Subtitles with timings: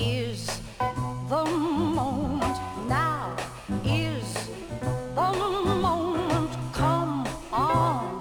[0.00, 0.60] is
[1.28, 2.58] the moment.
[2.88, 3.36] Now
[3.84, 4.48] is
[5.14, 6.50] the moment.
[6.72, 8.18] Come on.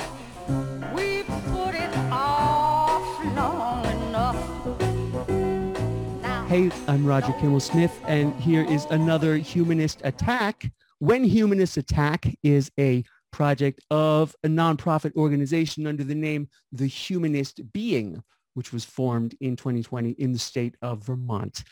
[0.96, 4.36] We put it off long enough.
[6.22, 6.46] Now.
[6.46, 10.72] Hey, I'm Roger Kimmel Smith, and here is another Humanist Attack.
[11.00, 17.74] When Humanists Attack is a project of a nonprofit organization under the name The Humanist
[17.74, 21.64] Being, which was formed in 2020 in the state of Vermont.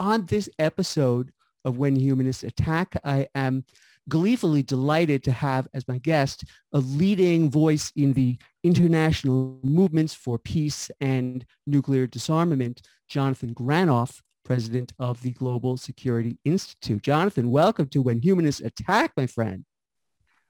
[0.00, 1.32] On this episode
[1.64, 3.64] of When Humanists Attack, I am
[4.08, 10.38] gleefully delighted to have as my guest a leading voice in the international movements for
[10.38, 17.02] peace and nuclear disarmament, Jonathan Granoff, president of the Global Security Institute.
[17.02, 19.64] Jonathan, welcome to When Humanists Attack, my friend.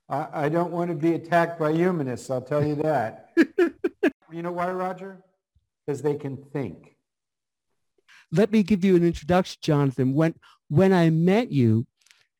[0.08, 3.30] I, I don't want to be attacked by humanists, I'll tell you that.
[4.32, 5.22] you know why, Roger?
[5.86, 6.96] Because they can think.
[8.32, 10.14] Let me give you an introduction, Jonathan.
[10.14, 10.34] When,
[10.68, 11.86] when I met you,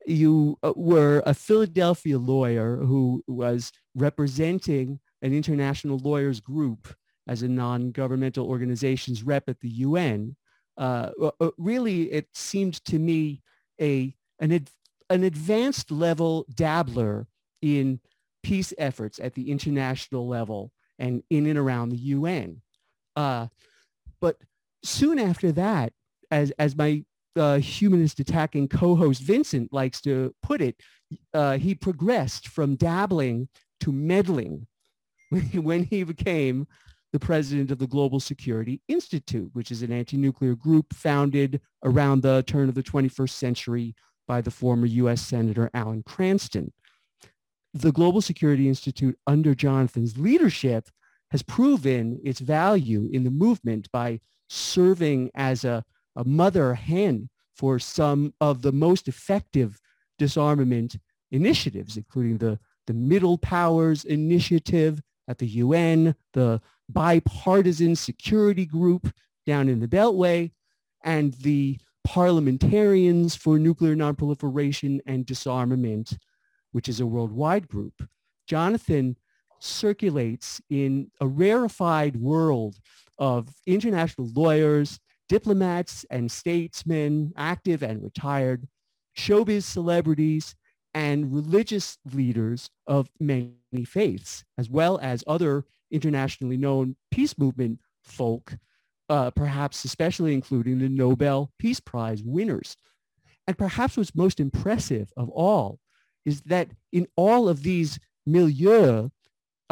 [0.07, 6.95] you uh, were a Philadelphia lawyer who was representing an international lawyers group
[7.27, 10.37] as a non-governmental organizations rep at the UN.
[10.77, 13.43] Uh, uh, really, it seemed to me
[13.81, 14.71] a an, ad,
[15.09, 17.27] an advanced level dabbler
[17.63, 18.01] in
[18.43, 22.61] peace efforts at the international level and in and around the UN.
[23.17, 23.49] Uh,
[24.21, 24.37] but
[24.83, 25.93] soon after that,
[26.31, 27.05] as, as my
[27.37, 30.77] uh, humanist attacking co-host Vincent likes to put it,
[31.33, 33.49] uh, he progressed from dabbling
[33.81, 34.67] to meddling
[35.55, 36.67] when he became
[37.13, 42.43] the president of the Global Security Institute, which is an anti-nuclear group founded around the
[42.47, 43.95] turn of the 21st century
[44.27, 45.21] by the former U.S.
[45.23, 46.73] Senator Alan Cranston.
[47.73, 50.89] The Global Security Institute under Jonathan's leadership
[51.35, 57.77] has proven its value in the movement by serving as a, a mother hen for
[57.77, 59.81] some of the most effective
[60.17, 60.97] disarmament
[61.33, 69.13] initiatives, including the, the Middle Powers Initiative at the UN, the Bipartisan Security Group
[69.45, 70.53] down in the Beltway,
[71.03, 76.17] and the Parliamentarians for Nuclear Nonproliferation and Disarmament,
[76.71, 78.09] which is a worldwide group.
[78.47, 79.17] Jonathan
[79.65, 82.77] circulates in a rarefied world
[83.19, 84.99] of international lawyers,
[85.29, 88.69] diplomats and statesmen, active and retired,
[89.17, 90.55] showbiz celebrities,
[90.93, 98.57] and religious leaders of many faiths, as well as other internationally known peace movement folk,
[99.09, 102.77] uh, perhaps especially including the Nobel Peace Prize winners.
[103.47, 105.79] And perhaps what's most impressive of all
[106.25, 109.11] is that in all of these milieux,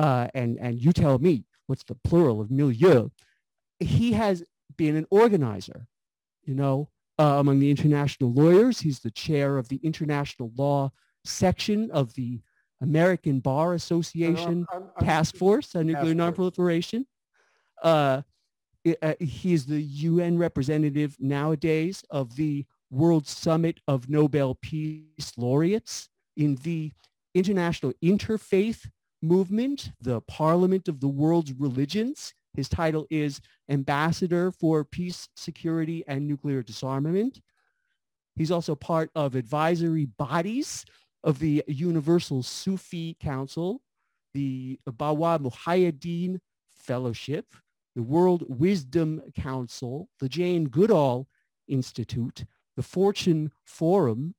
[0.02, 3.08] uh, and, and you tell me what's the plural of milieu,
[3.78, 4.42] he has
[4.76, 5.86] been an organizer,
[6.44, 8.80] you know, uh, among the international lawyers.
[8.80, 10.90] He's the chair of the international law
[11.24, 12.40] section of the
[12.80, 17.04] American Bar Association I'm- I'm- Task Force on Nuclear Nonproliferation.
[17.80, 18.22] Uh,
[19.02, 26.56] uh, he's the UN representative nowadays of the World Summit of Nobel Peace Laureates in
[26.56, 26.92] the
[27.34, 28.90] International Interfaith
[29.22, 32.34] Movement, the Parliament of the World's Religions.
[32.54, 33.40] His title is
[33.70, 37.40] Ambassador for Peace, Security, and Nuclear Disarmament.
[38.36, 40.84] He's also part of advisory bodies
[41.24, 43.80] of the Universal Sufi Council,
[44.34, 46.38] the Bawa Muhaiyaddeen
[46.76, 47.46] Fellowship,
[47.94, 51.28] the World Wisdom Council, the Jane Goodall
[51.68, 52.44] Institute,
[52.76, 54.34] the Fortune Forum,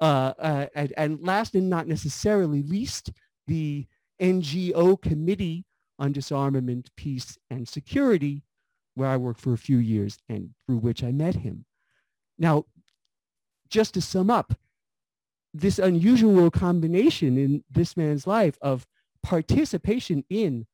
[0.00, 3.12] uh, uh, and, and last and not necessarily least,
[3.46, 3.86] the
[4.22, 5.64] NGO Committee
[5.98, 8.44] on Disarmament, Peace, and Security,
[8.94, 11.64] where I worked for a few years and through which I met him.
[12.38, 12.66] Now,
[13.68, 14.54] just to sum up,
[15.54, 18.86] this unusual combination in this man's life of
[19.22, 20.66] participation in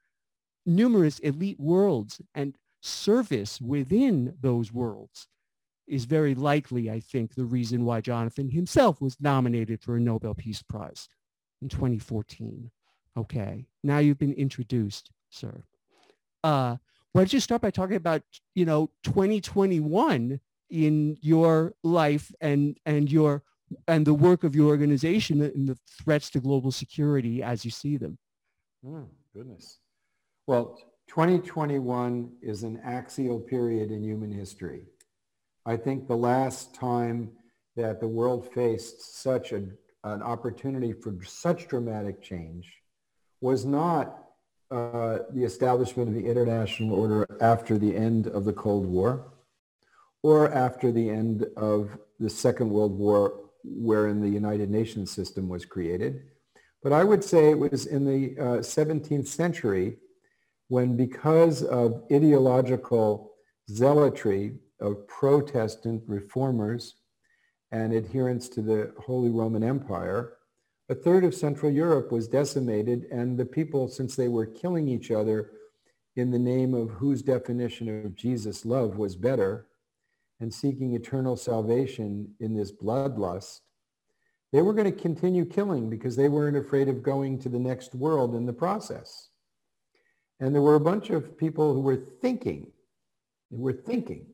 [0.67, 5.27] numerous elite worlds and service within those worlds
[5.87, 10.35] is very likely, I think, the reason why Jonathan himself was nominated for a Nobel
[10.35, 11.09] Peace Prize
[11.63, 12.71] in 2014.
[13.19, 15.65] Okay, now you've been introduced, sir.
[16.45, 16.77] Uh,
[17.13, 18.23] why don't you start by talking about,
[18.55, 20.39] you know, 2021
[20.71, 23.43] in your life and and your
[23.89, 27.97] and the work of your organization and the threats to global security as you see
[27.97, 28.19] them.
[28.85, 29.05] Hmm,
[29.35, 29.81] goodness.
[30.47, 30.79] Well,
[31.09, 34.85] 2021 is an axial period in human history.
[35.67, 37.33] I think the last time
[37.75, 39.65] that the world faced such a,
[40.05, 42.78] an opportunity for such dramatic change
[43.41, 44.25] was not
[44.71, 49.33] uh, the establishment of the international order after the end of the Cold War
[50.23, 55.65] or after the end of the Second World War, wherein the United Nations system was
[55.65, 56.23] created.
[56.83, 59.97] But I would say it was in the uh, 17th century
[60.69, 63.33] when because of ideological
[63.71, 66.97] zealotry of Protestant reformers
[67.73, 70.38] and adherence to the Holy Roman Empire,
[70.89, 75.11] a third of Central Europe was decimated and the people, since they were killing each
[75.11, 75.51] other
[76.17, 79.67] in the name of whose definition of Jesus' love was better
[80.41, 83.61] and seeking eternal salvation in this bloodlust,
[84.53, 87.95] they were going to continue killing because they weren't afraid of going to the next
[87.95, 89.29] world in the process.
[90.41, 92.73] And there were a bunch of people who were thinking,
[93.51, 94.27] who were thinking,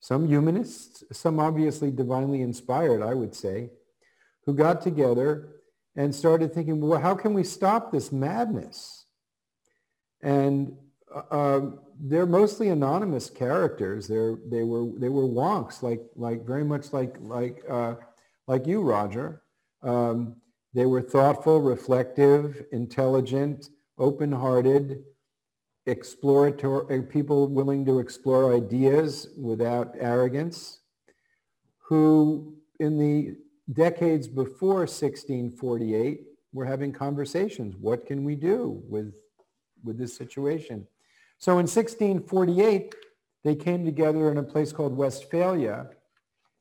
[0.00, 3.70] some humanists, some obviously divinely inspired, I would say,
[4.44, 5.48] who got together
[5.96, 9.06] and started thinking, well, how can we stop this madness?
[10.22, 10.76] And
[11.14, 14.08] uh, um, they're mostly anonymous characters.
[14.08, 17.94] They're, they were they were wonks, like like very much like like uh,
[18.46, 19.42] like you, Roger.
[19.82, 20.36] Um,
[20.74, 23.68] they were thoughtful, reflective, intelligent,
[23.98, 25.02] open-hearted,
[25.86, 30.80] exploratory uh, people willing to explore ideas without arrogance,
[31.88, 33.36] who in the
[33.72, 37.76] decades before 1648 we're having conversations.
[37.76, 39.14] What can we do with,
[39.82, 40.86] with this situation?
[41.38, 42.94] So in 1648,
[43.42, 45.88] they came together in a place called Westphalia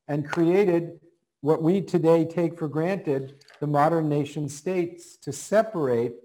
[0.08, 1.00] and created
[1.42, 6.16] what we today take for granted, the modern nation states, to separate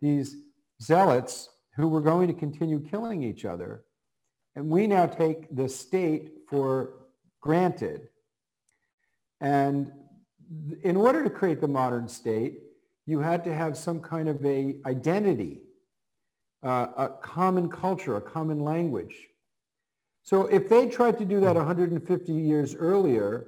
[0.00, 0.36] these
[0.82, 3.84] zealots who were going to continue killing each other.
[4.54, 6.94] And we now take the state for
[7.40, 8.08] granted.
[9.40, 9.92] And
[10.82, 12.60] in order to create the modern state,
[13.06, 15.60] you had to have some kind of a identity,
[16.62, 19.28] uh, a common culture, a common language.
[20.22, 23.46] So if they tried to do that 150 years earlier,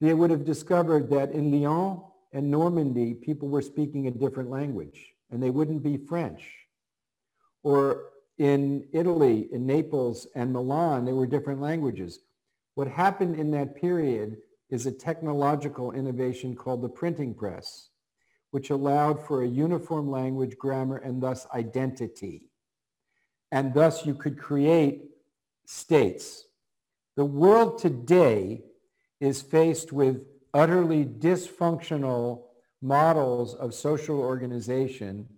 [0.00, 2.02] they would have discovered that in Lyon
[2.32, 6.46] and Normandy, people were speaking a different language and they wouldn't be French.
[7.62, 12.20] Or in Italy, in Naples and Milan, there were different languages.
[12.74, 14.36] What happened in that period
[14.70, 17.90] is a technological innovation called the printing press,
[18.50, 22.50] which allowed for a uniform language, grammar, and thus identity.
[23.52, 25.04] And thus you could create
[25.66, 26.44] states.
[27.16, 28.64] The world today
[29.20, 32.42] is faced with utterly dysfunctional
[32.82, 35.28] models of social organization,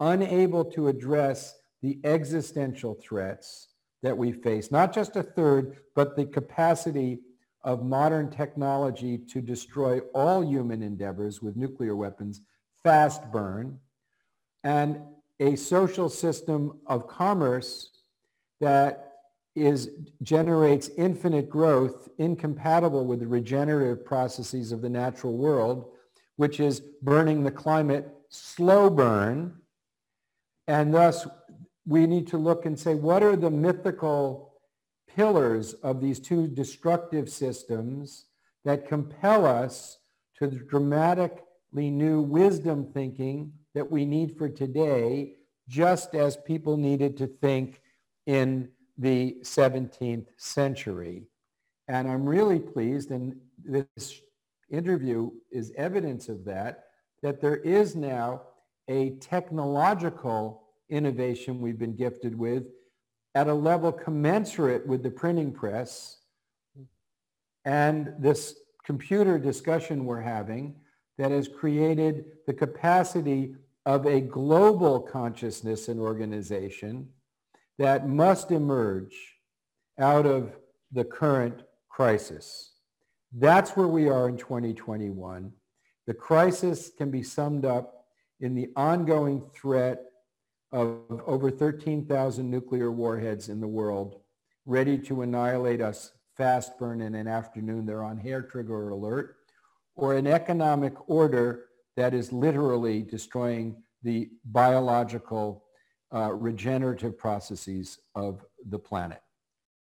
[0.00, 3.68] unable to address the existential threats
[4.02, 7.20] that we face, not just a third, but the capacity
[7.64, 12.42] of modern technology to destroy all human endeavors with nuclear weapons,
[12.82, 13.78] fast burn,
[14.62, 15.00] and
[15.40, 17.90] a social system of commerce
[18.60, 19.12] that
[19.56, 19.90] is
[20.22, 25.86] generates infinite growth incompatible with the regenerative processes of the natural world,
[26.36, 29.54] which is burning the climate slow burn.
[30.66, 31.26] And thus
[31.86, 34.53] we need to look and say, what are the mythical
[35.14, 38.26] pillars of these two destructive systems
[38.64, 39.98] that compel us
[40.38, 45.34] to the dramatically new wisdom thinking that we need for today,
[45.68, 47.80] just as people needed to think
[48.26, 48.68] in
[48.98, 51.24] the 17th century.
[51.88, 54.20] And I'm really pleased, and this
[54.70, 56.84] interview is evidence of that,
[57.22, 58.42] that there is now
[58.88, 62.64] a technological innovation we've been gifted with
[63.34, 66.18] at a level commensurate with the printing press
[67.64, 70.76] and this computer discussion we're having
[71.18, 73.54] that has created the capacity
[73.86, 77.08] of a global consciousness and organization
[77.78, 79.14] that must emerge
[79.98, 80.56] out of
[80.92, 82.72] the current crisis.
[83.32, 85.52] That's where we are in 2021.
[86.06, 88.06] The crisis can be summed up
[88.40, 90.02] in the ongoing threat
[90.74, 94.16] of over 13,000 nuclear warheads in the world,
[94.66, 97.86] ready to annihilate us fast burn in an afternoon.
[97.86, 99.36] They're on hair trigger alert,
[99.94, 101.66] or an economic order
[101.96, 105.62] that is literally destroying the biological
[106.12, 109.22] uh, regenerative processes of the planet.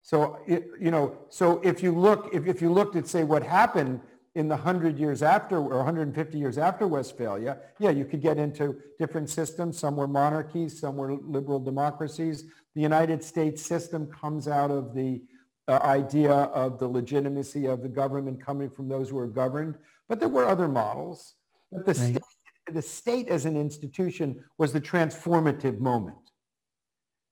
[0.03, 3.44] So, it, you know, so if you look, if, if you looked at, say, what
[3.44, 4.00] happened
[4.38, 8.77] in the 100 years after or 150 years after Westphalia, yeah, you could get into
[9.00, 9.79] different systems.
[9.79, 12.44] Some were monarchies, some were liberal democracies.
[12.75, 15.24] The United States system comes out of the
[15.67, 19.75] uh, idea of the legitimacy of the government coming from those who are governed.
[20.08, 21.34] But there were other models.
[21.72, 22.12] But the, right.
[22.12, 26.29] state, the state as an institution was the transformative moment.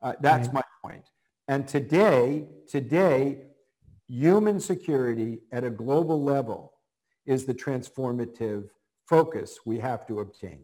[0.01, 0.55] Uh, that's right.
[0.55, 1.05] my point.
[1.47, 3.43] And today, today,
[4.07, 6.71] human security at a global level
[7.25, 8.69] is the transformative
[9.05, 10.59] focus we have to obtain.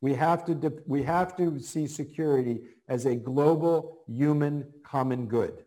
[0.00, 5.64] We have to, we have to see security as a global human common good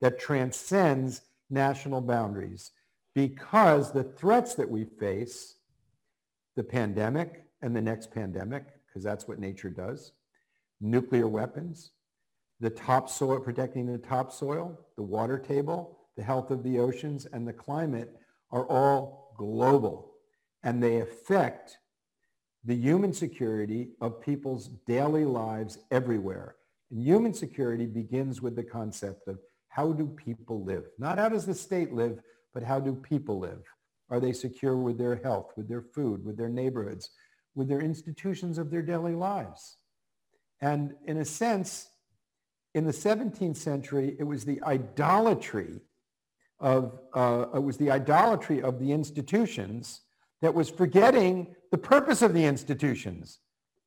[0.00, 2.72] that transcends national boundaries
[3.14, 5.56] because the threats that we face,
[6.56, 10.12] the pandemic and the next pandemic, because that's what nature does,
[10.80, 11.92] nuclear weapons,
[12.60, 17.52] the topsoil, protecting the topsoil, the water table, the health of the oceans, and the
[17.52, 18.16] climate
[18.50, 20.12] are all global.
[20.62, 21.78] And they affect
[22.64, 26.56] the human security of people's daily lives everywhere.
[26.90, 30.84] And human security begins with the concept of how do people live?
[30.98, 32.20] Not how does the state live,
[32.52, 33.62] but how do people live?
[34.10, 37.10] Are they secure with their health, with their food, with their neighborhoods,
[37.54, 39.76] with their institutions of their daily lives?
[40.60, 41.88] And in a sense,
[42.74, 45.80] in the 17th century, it was the idolatry
[46.60, 50.02] of, uh, it was the idolatry of the institutions
[50.42, 53.38] that was forgetting the purpose of the institutions.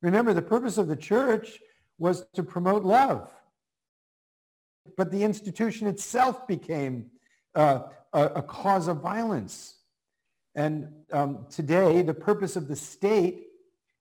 [0.02, 1.60] Remember, the purpose of the church
[1.98, 3.32] was to promote love.
[4.98, 7.12] But the institution itself became
[7.56, 7.82] uh,
[8.14, 9.76] a, a, cause of violence.
[10.56, 13.48] And um, today, the purpose of the state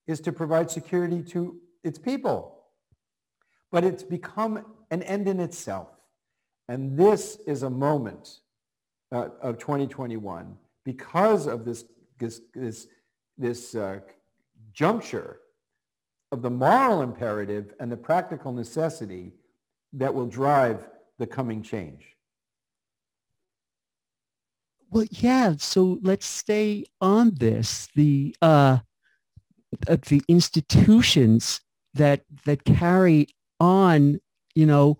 [0.06, 2.62] is to provide security to its people.
[3.70, 5.88] But it's become an end in itself.
[6.68, 8.40] And this is a moment
[9.12, 11.84] uh, of 2021 because of this,
[12.18, 12.86] this, this,
[13.38, 13.98] this uh,
[14.72, 15.40] juncture
[16.32, 19.32] of the moral imperative and the practical necessity
[19.92, 20.88] that will drive
[21.18, 22.16] the coming change.
[24.90, 25.54] Well, yeah.
[25.58, 27.88] So let's stay on this.
[27.94, 28.78] The uh,
[29.86, 31.60] the institutions
[31.94, 33.28] that that carry
[33.60, 34.20] on,
[34.54, 34.98] you know,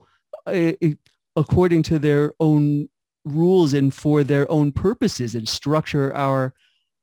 [1.35, 2.88] according to their own
[3.25, 6.55] rules and for their own purposes and structure our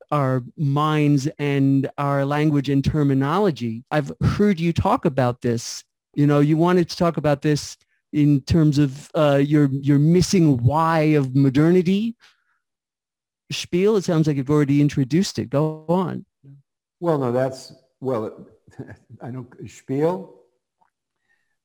[0.09, 3.83] our minds and our language and terminology.
[3.91, 5.83] I've heard you talk about this.
[6.15, 7.77] You know, you wanted to talk about this
[8.13, 12.15] in terms of uh, your your missing why of modernity
[13.51, 13.97] spiel.
[13.97, 15.49] It sounds like you've already introduced it.
[15.49, 16.25] Go on.
[16.99, 18.47] Well, no, that's well.
[19.21, 20.35] I don't spiel.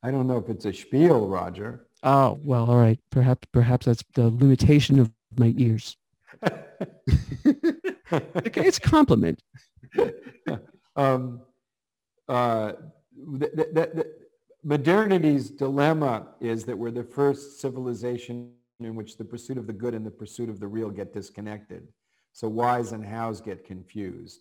[0.03, 1.87] I don't know if it's a spiel, Roger.
[2.03, 2.99] Oh well, all right.
[3.11, 5.97] Perhaps perhaps that's the limitation of my ears.
[8.13, 9.43] okay, it's a compliment.
[10.97, 11.43] um,
[12.29, 12.73] uh,
[13.15, 14.13] the, the, the,
[14.65, 19.95] modernity's dilemma is that we're the first civilization in which the pursuit of the good
[19.95, 21.89] and the pursuit of the real get disconnected.
[22.33, 24.41] So whys and hows get confused.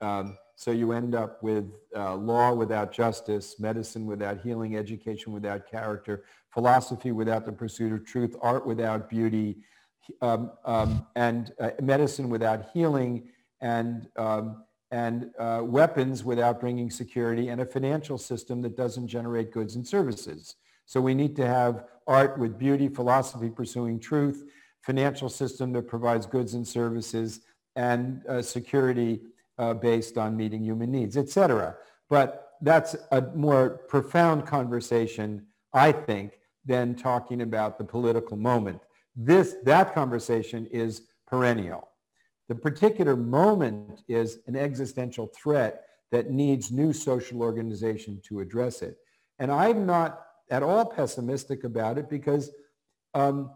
[0.00, 5.70] Um, so you end up with uh, law without justice, medicine without healing, education without
[5.70, 9.58] character, philosophy without the pursuit of truth, art without beauty,
[10.22, 13.28] um, um, and uh, medicine without healing,
[13.60, 19.52] and, um, and uh, weapons without bringing security, and a financial system that doesn't generate
[19.52, 20.56] goods and services.
[20.86, 24.44] So we need to have art with beauty, philosophy pursuing truth,
[24.82, 27.40] financial system that provides goods and services,
[27.74, 29.20] and uh, security
[29.58, 31.76] uh, based on meeting human needs, etc.
[32.08, 38.80] But that's a more profound conversation, I think, than talking about the political moment.
[39.14, 41.88] This, that conversation is perennial.
[42.48, 48.96] The particular moment is an existential threat that needs new social organization to address it.
[49.38, 52.50] And I'm not at all pessimistic about it because
[53.14, 53.50] um,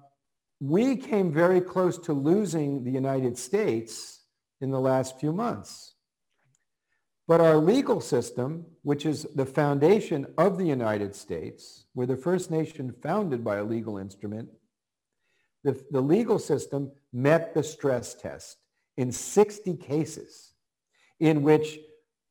[0.61, 4.20] we came very close to losing the United States
[4.61, 5.95] in the last few months.
[7.27, 12.51] But our legal system, which is the foundation of the United States, we're the first
[12.51, 14.49] nation founded by a legal instrument,
[15.63, 18.57] the, the legal system met the stress test
[18.97, 20.55] in 60 cases
[21.21, 21.79] in which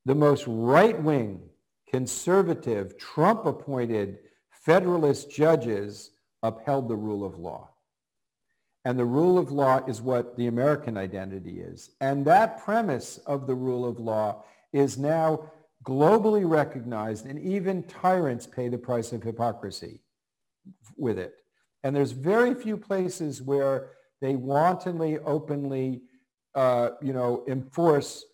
[0.05, 1.41] the most right-wing,
[1.87, 4.19] conservative, Trump-appointed
[4.51, 6.11] Federalist judges
[6.43, 7.69] upheld the rule of law.
[8.89, 11.91] And the rule of law is what the American identity is.
[12.01, 14.43] And that premise of the rule of law
[14.73, 15.51] is now
[15.83, 20.01] globally recognized and even tyrants pay the price of hypocrisy
[20.97, 21.35] with it.
[21.83, 23.91] And there's very few places where
[24.21, 26.01] they wantonly, openly,
[26.55, 28.25] uh, you know, enforce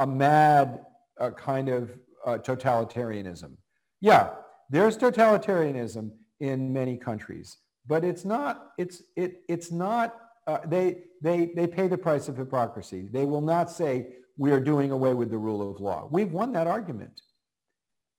[0.00, 0.84] a mad
[1.20, 3.52] uh, kind of uh, totalitarianism.
[4.00, 4.30] Yeah,
[4.68, 10.14] there's totalitarianism in many countries, but it's not, it's, it, it's not,
[10.46, 13.08] uh, they, they, they pay the price of hypocrisy.
[13.10, 16.08] They will not say, we are doing away with the rule of law.
[16.10, 17.20] We've won that argument.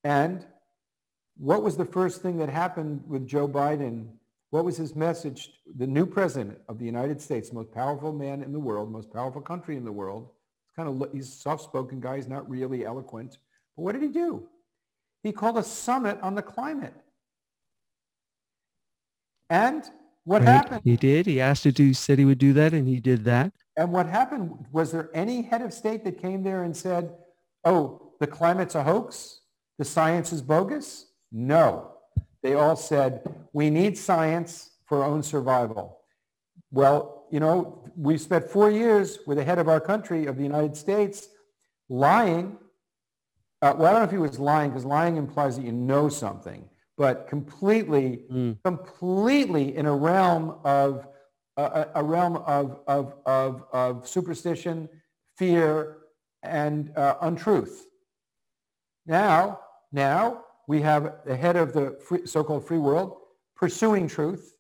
[0.03, 0.45] And
[1.37, 4.09] what was the first thing that happened with Joe Biden
[4.53, 5.49] What was his message?
[5.77, 9.41] The new president of the United States, most powerful man in the world, most powerful
[9.41, 10.29] country in the world.
[10.67, 12.17] It's kind of he's a soft-spoken guy.
[12.17, 13.39] He's not really eloquent.
[13.75, 14.47] But what did he do?
[15.23, 16.93] He called a summit on the climate.
[19.49, 19.83] And
[20.23, 20.49] what Right.
[20.49, 20.81] happened?
[20.83, 21.25] He did.
[21.25, 23.53] He asked to do, said he would do that, and he did that.
[23.75, 24.65] And what happened?
[24.71, 27.15] Was there any head of state that came there and said,
[27.65, 29.41] oh, the climate's a hoax?
[29.79, 31.07] The science is bogus?
[31.31, 31.91] No.
[32.41, 33.21] They all said,
[33.53, 35.99] we need science for our own survival.
[36.71, 40.43] Well, you know, we spent four years with the head of our country, of the
[40.43, 41.27] United States,
[41.89, 42.57] lying.
[43.61, 46.09] Uh, well, I don't know if he was lying because lying implies that you know
[46.09, 48.57] something, but completely, Mm.
[48.63, 51.07] completely in a realm of
[51.57, 54.89] a, a realm of, of, of, of superstition,
[55.37, 55.97] fear,
[56.41, 57.85] and uh, untruth.
[59.05, 59.59] Now,
[59.91, 63.17] now we have the head of the free, so-called free world
[63.55, 64.55] pursuing truth.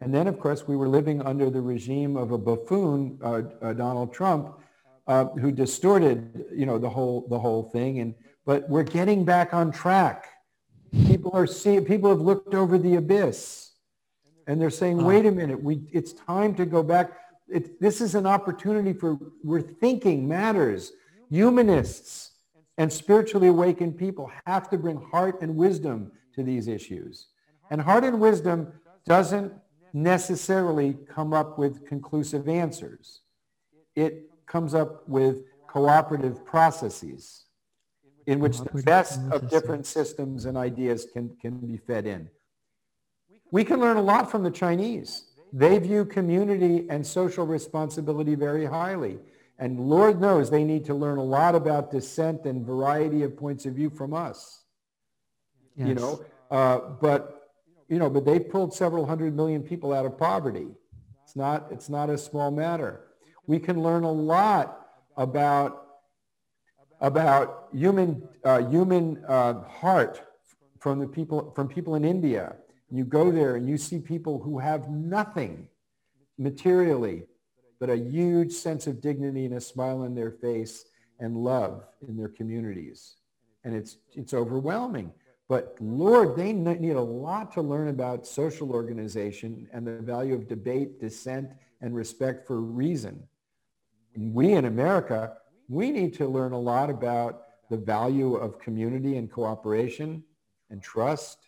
[0.00, 3.72] And then, of course, we were living under the regime of a buffoon, uh, uh,
[3.74, 4.58] Donald Trump,
[5.06, 8.00] uh, who distorted, you know, the whole the whole thing.
[8.00, 8.14] And
[8.46, 10.28] but we're getting back on track.
[11.06, 11.84] People are seeing.
[11.84, 13.72] People have looked over the abyss,
[14.46, 15.06] and they're saying, Oh.
[15.06, 15.62] "Wait a minute.
[15.62, 17.12] We it's time to go back.
[17.48, 20.92] It, this is an opportunity for we're thinking matters.
[21.30, 22.32] Humanists
[22.78, 27.28] and spiritually awakened people have to bring heart and wisdom to these issues.
[27.70, 28.72] And heart and wisdom
[29.06, 29.52] doesn't
[29.92, 33.20] necessarily come up with conclusive answers.
[33.94, 37.43] It comes up with cooperative processes
[38.26, 42.28] in which the best of different systems and ideas can, can be fed in.
[43.50, 45.24] We can learn a lot from the Chinese.
[45.52, 49.18] They view community and social responsibility very highly.
[49.58, 53.66] And Lord knows they need to learn a lot about dissent and variety of points
[53.66, 54.64] of view from us
[55.76, 57.50] you know uh, but
[57.88, 60.68] you know but they pulled several hundred million people out of poverty
[61.22, 63.00] it's not it's not a small matter
[63.46, 65.83] we can learn a lot about
[67.00, 70.22] about human uh, human uh, heart
[70.78, 72.56] from the people from people in India.
[72.90, 75.68] You go there and you see people who have nothing
[76.38, 77.24] materially
[77.80, 80.86] but a huge sense of dignity and a smile on their face
[81.20, 83.16] and love in their communities.
[83.64, 85.12] And it's it's overwhelming.
[85.48, 90.48] But Lord, they need a lot to learn about social organization and the value of
[90.48, 91.50] debate, dissent,
[91.82, 93.22] and respect for reason.
[94.16, 95.36] We in America,
[95.68, 100.22] we need to learn a lot about the value of community and cooperation
[100.70, 101.38] and trust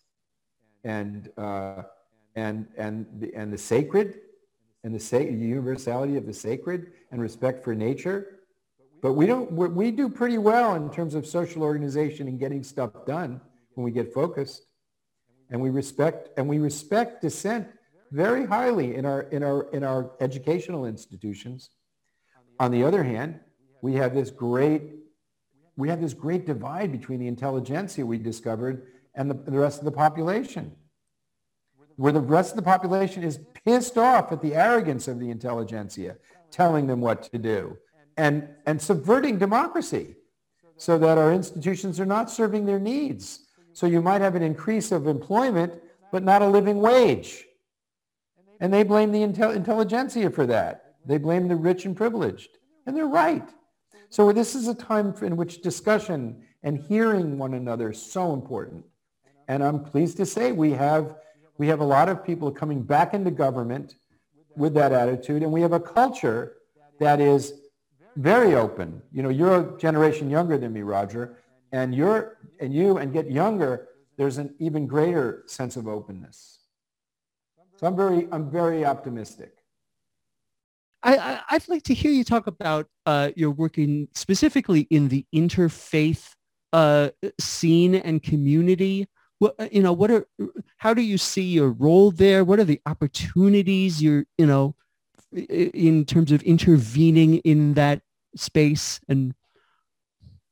[0.84, 1.82] and, uh,
[2.34, 4.20] and, and, the, and the sacred
[4.84, 8.40] and the, sa- universality of the sacred and respect for nature.
[9.02, 13.04] But we don't, we do pretty well in terms of social organization and getting stuff
[13.06, 13.40] done
[13.74, 14.62] when we get focused.
[15.50, 17.68] And we respect, and we respect dissent
[18.10, 21.70] very highly in our, in our, in our educational institutions.
[22.58, 23.40] On the other hand,
[23.86, 24.82] we have this great,
[25.76, 29.84] we have this great divide between the intelligentsia we discovered and the, the rest of
[29.84, 30.72] the population
[31.94, 36.16] where the rest of the population is pissed off at the arrogance of the intelligentsia,
[36.50, 37.78] telling them what to do,
[38.16, 40.16] and, and subverting democracy
[40.76, 43.46] so that our institutions are not serving their needs.
[43.72, 45.72] So you might have an increase of employment,
[46.10, 47.44] but not a living wage.
[48.58, 50.96] And they blame the intel- intelligentsia for that.
[51.06, 52.48] They blame the rich and privileged.
[52.84, 53.48] And they're right.
[54.16, 58.82] So this is a time in which discussion and hearing one another is so important.
[59.46, 61.16] And I'm pleased to say we have,
[61.58, 63.96] we have a lot of people coming back into government
[64.56, 65.42] with that attitude.
[65.42, 66.54] And we have a culture
[66.98, 67.60] that is
[68.16, 69.02] very open.
[69.12, 71.36] You know, you're a generation younger than me, Roger,
[71.72, 76.60] and you're, and you, and get younger, there's an even greater sense of openness.
[77.78, 79.55] So I'm very, I'm very optimistic.
[81.06, 85.24] I, I, I'd like to hear you talk about uh, your working specifically in the
[85.32, 86.30] interfaith
[86.72, 89.06] uh, scene and community.
[89.38, 90.26] What, uh, you know, what are,
[90.78, 92.44] how do you see your role there?
[92.44, 94.74] What are the opportunities you're, you know,
[95.32, 98.02] in terms of intervening in that
[98.34, 98.98] space?
[99.08, 99.32] And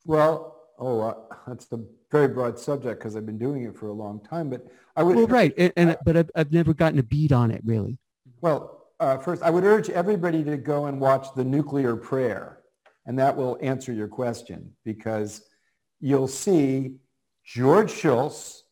[0.04, 1.14] Well, oh, uh,
[1.48, 1.80] that's a
[2.12, 4.50] very broad subject because I've been doing it for a long time.
[4.50, 7.50] But I would, well, right, and, and but I've, I've never gotten a beat on
[7.50, 7.98] it really.
[8.40, 12.60] well, uh, first, I would urge everybody to go and watch the nuclear prayer,
[13.06, 15.42] and that will answer your question because
[16.00, 16.96] you'll see
[17.44, 18.62] George Shultz.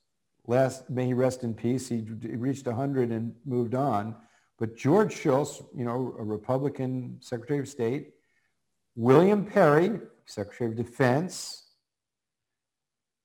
[0.46, 1.88] Last, may he rest in peace.
[1.88, 4.16] He reached 100 and moved on.
[4.58, 8.10] But George Shultz, you know, a Republican Secretary of State,
[8.94, 11.70] William Perry, Secretary of Defense,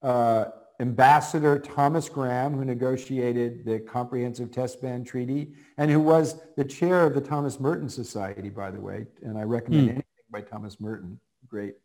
[0.02, 0.46] uh,
[0.80, 7.04] Ambassador Thomas Graham, who negotiated the Comprehensive Test Ban Treaty and who was the chair
[7.04, 9.08] of the Thomas Merton Society, by the way.
[9.24, 9.90] And I recommend Hmm.
[9.90, 11.76] anything by Thomas Merton, great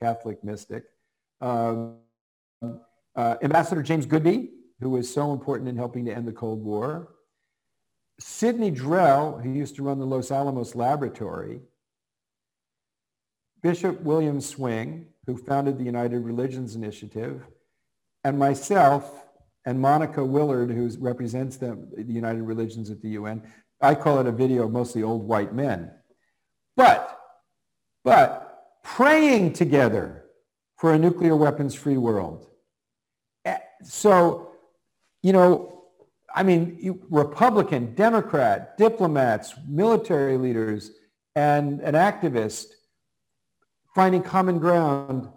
[0.00, 0.84] Catholic mystic.
[1.40, 1.96] Um,
[3.16, 7.14] uh, Ambassador James Goodby, who was so important in helping to end the Cold War.
[8.20, 11.60] Sidney Drell, who used to run the Los Alamos Laboratory.
[13.62, 17.44] Bishop William Swing, who founded the United Religions Initiative,
[18.26, 19.24] and myself
[19.66, 23.40] and Monica Willard, who represents the, United Religions at the UN.
[23.80, 25.92] I call it a video of mostly old white men.
[26.76, 27.20] But,
[28.02, 30.24] but praying together
[30.76, 32.48] for a nuclear weapons-free world.
[33.44, 34.50] Eh, So,
[35.22, 35.84] you know,
[36.34, 40.90] I mean, you, Republican, Democrat, diplomats, military leaders,
[41.36, 42.66] and an activist
[43.94, 45.28] finding common ground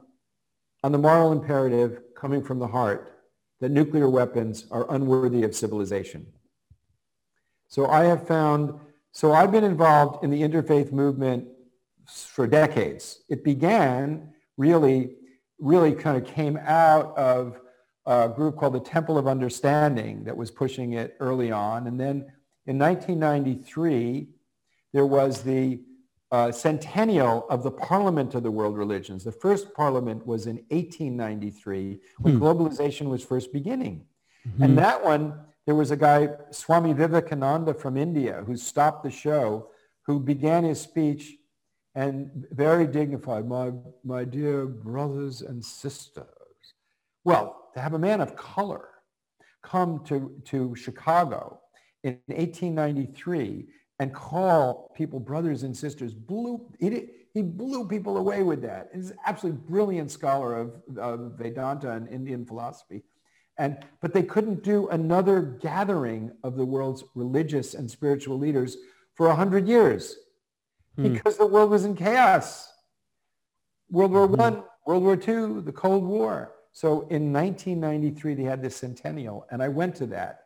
[0.84, 3.16] on the moral imperative coming from the heart
[3.62, 6.26] that nuclear weapons are unworthy of civilization.
[7.68, 8.80] So I have found,
[9.12, 11.48] so I've been involved in the interfaith movement
[12.08, 13.22] for decades.
[13.30, 15.16] It began really,
[15.60, 17.60] really kind of came out of
[18.06, 21.88] a group called the Temple of Understanding that was pushing it early on.
[21.88, 22.26] And then
[22.66, 24.30] in 1993,
[24.94, 25.80] there was the
[26.32, 29.24] uh, centennial of the Parliament of the World Religions.
[29.24, 32.44] The first parliament was in 1893 when Hmm.
[32.44, 34.06] globalization was first beginning.
[34.48, 34.64] Mhm.
[34.66, 39.70] And that one, there was a guy, Swami Vivekananda from India, who stopped the show,
[40.04, 41.36] who began his speech
[41.96, 43.72] and very dignified, my,
[44.04, 46.26] my dear brothers and sisters.
[47.24, 48.88] Well, to have a man of color
[49.64, 51.60] come to, to Chicago
[52.04, 53.68] in 1893
[54.00, 58.90] and call people brothers and sisters, blew, he, did- he blew people away with that.
[58.94, 63.04] He's an absolutely brilliant scholar of, of Vedanta and Indian philosophy.
[63.58, 68.78] And, but they couldn't do another gathering of the world's religious and spiritual leaders
[69.16, 70.16] for 100 years
[70.96, 71.14] Hmm.
[71.14, 72.72] because the world was in chaos.
[73.92, 74.38] World War Mhm.
[74.38, 76.54] One, World War Two, the Cold War.
[76.72, 80.46] So in 1993, they had this centennial, and I went to that.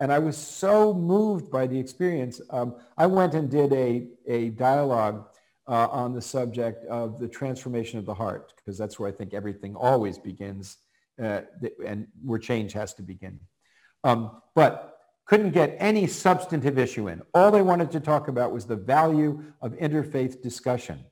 [0.00, 2.40] And I was so moved by the experience.
[2.50, 5.28] Um, I went and did a, a dialogue
[5.68, 9.34] uh, on the subject of the transformation of the heart, because that's where I think
[9.34, 10.78] everything always begins
[11.22, 11.42] uh,
[11.86, 13.38] and where change has to begin.
[14.02, 17.22] Um, but couldn't get any substantive issue in.
[17.34, 21.04] All they wanted to talk about was the value of interfaith discussion.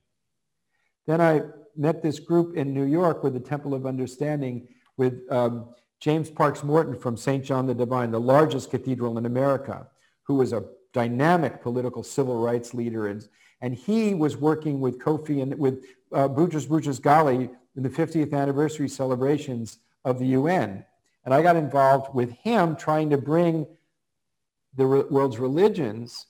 [1.06, 1.42] Then I
[1.76, 6.62] met this group in New York with the Temple of Understanding with um, James Parks
[6.62, 7.44] Morton from St.
[7.44, 9.88] John the Divine, the largest cathedral in America,
[10.22, 13.08] who was a dynamic political civil rights leader.
[13.08, 13.26] And,
[13.60, 18.88] and he was working with Kofi and with uh, Boutros Boutros-Ghali in the 50th anniversary
[18.88, 20.84] celebrations of the UN.
[21.24, 23.66] And I got involved with him trying to bring
[24.76, 26.26] the re- world's religions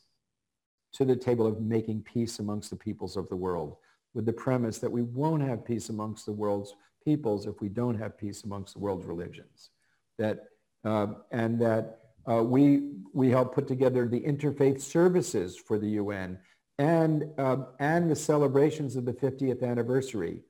[0.94, 3.76] to the table of making peace amongst the peoples of the world
[4.14, 6.74] with the premise that we won't have peace amongst the world's
[7.08, 9.70] peoples if we don't have peace amongst the world's religions.
[10.18, 10.36] That,
[10.84, 16.38] uh, and that uh, we, we help put together the interfaith services for the UN
[16.78, 20.42] and, um, and the celebrations of the 50th anniversary.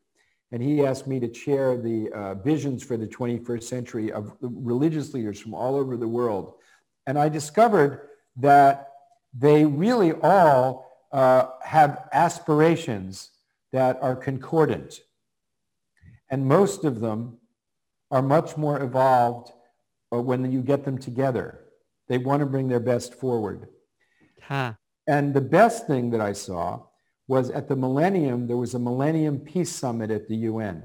[0.50, 5.14] And he asked me to chair the uh, visions for the 21st century of religious
[5.14, 6.54] leaders from all over the world.
[7.06, 8.88] And I discovered that
[9.32, 13.30] they really all uh, have aspirations
[13.72, 15.00] that are concordant.
[16.30, 17.38] And most of them
[18.10, 19.52] are much more evolved
[20.12, 21.64] uh, when you get them together.
[22.08, 23.68] They want to bring their best forward.
[24.42, 24.76] Ha.
[25.06, 26.84] And the best thing that I saw
[27.26, 30.84] was at the Millennium, there was a Millennium Peace Summit at the UN.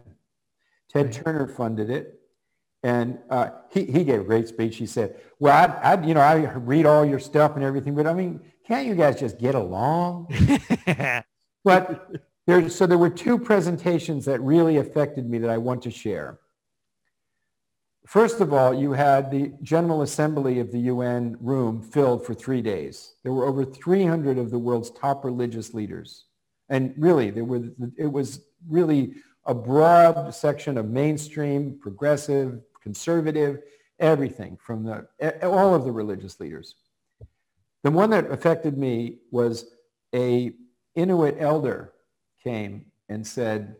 [0.89, 1.13] Ted Right.
[1.13, 2.19] Turner funded it.
[2.83, 4.75] And uh, he, he gave a great speech.
[4.75, 8.05] He said, well, I, I, you know, I read all your stuff and everything, but
[8.05, 10.27] I mean, can't you guys just get along?
[11.63, 12.11] But
[12.45, 16.39] there, so there were two presentations that really affected me that I want to share.
[18.05, 22.61] First of all, you had the General Assembly of the UN room filled for three
[22.61, 23.15] days.
[23.23, 26.25] There were over 300 of the world's top religious leaders.
[26.67, 33.61] And really, there were, it was really a broad section of mainstream, progressive, conservative,
[33.99, 36.75] everything from the, all of the religious leaders.
[37.83, 39.65] The one that affected me was
[40.13, 40.51] a
[40.95, 41.92] Inuit elder
[42.43, 43.75] came and said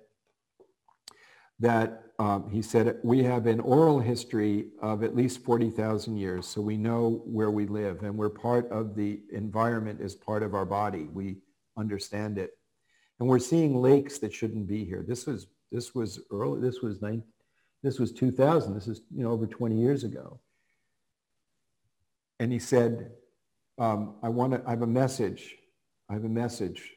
[1.60, 6.62] that um, he said, we have an oral history of at least 40,000 years, so
[6.62, 10.66] we know where we live and we're part of the environment as part of our
[10.66, 11.08] body.
[11.12, 11.38] We
[11.78, 12.58] understand it.
[13.20, 15.04] And we're seeing lakes that shouldn't be here.
[15.08, 17.24] This was, this was early, this was nine,
[17.82, 18.74] This was 2000.
[18.74, 20.40] This is, you know, over 20 years ago.
[22.40, 23.12] And he said,
[23.80, 25.56] um, I want to, I have a message.
[26.10, 26.92] I have a message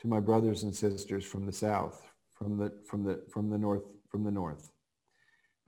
[0.00, 3.82] to my brothers and sisters from the South, from the, from the, from the North,
[4.08, 4.70] from the North.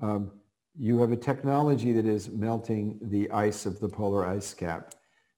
[0.00, 0.32] Um,
[0.78, 4.94] you have a technology that is melting the ice of the polar ice cap.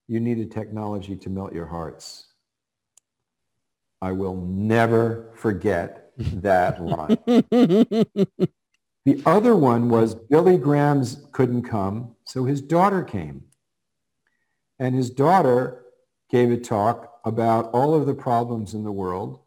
[0.06, 2.26] You need a technology to melt your hearts.
[4.00, 7.18] I will never forget that line.
[9.04, 13.42] the other one was Billy Graham's couldn't come, so his daughter came.
[14.78, 15.83] And his daughter
[16.34, 19.38] gave a talk about all of the problems in the world.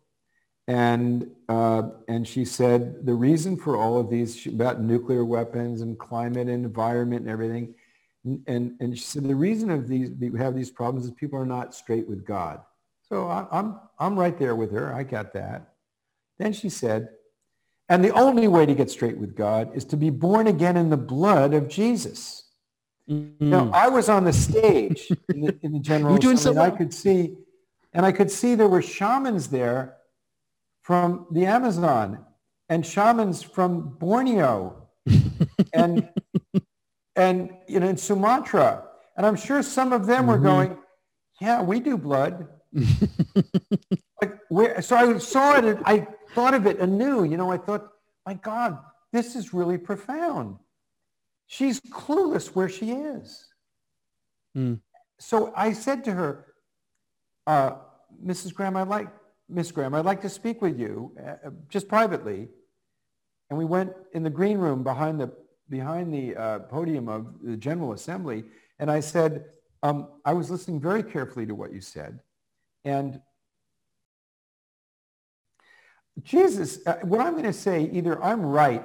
[0.70, 6.00] And, uh, and she said the reason for all of these about nuclear weapons and
[6.00, 7.76] climate and environment and everything.
[8.24, 11.46] And, and she said the reason of these, we have these problems is people are
[11.46, 12.62] not straight with God.
[13.10, 14.94] So I, I'm, I'm right there with her.
[14.94, 15.74] I got that.
[16.40, 17.10] Then she said,
[17.90, 20.90] and the only way to get straight with God is to be born again in
[20.90, 22.47] the blood of Jesus.
[23.10, 23.50] Mm-hmm.
[23.50, 26.64] Now, I was on the stage in the, in the general You're doing so well.
[26.64, 27.38] I could see,
[27.94, 29.98] and I could see there were shamans there
[30.82, 32.26] from the Amazon
[32.70, 34.88] and shamans from Borneo
[35.74, 36.10] and,
[37.16, 38.84] and you know, in Sumatra.
[39.16, 40.30] And I'm sure some of them mm-hmm.
[40.30, 40.78] were going,
[41.40, 42.48] yeah, we do blood.
[44.22, 47.24] like where, so I saw it and I thought of it anew.
[47.24, 47.88] You know, I thought,
[48.26, 48.78] my God,
[49.14, 50.58] this is really profound.
[51.48, 53.48] She's clueless where she is.
[54.56, 54.82] Mm.
[55.20, 56.46] So I said to her,
[57.48, 57.72] uh,
[58.24, 58.54] Mrs.
[58.54, 59.08] Graham, I'd like,
[59.50, 62.50] Miss Graham, I'd like to speak with you uh, just privately.
[63.50, 65.32] And we went in the green room behind the,
[65.70, 68.44] behind the uh, podium of the General Assembly.
[68.80, 69.46] And I said,
[69.84, 72.20] um, I was listening very carefully to what you said.
[72.84, 73.22] And
[76.24, 78.84] Jesus, uh, what I'm going to say, either I'm right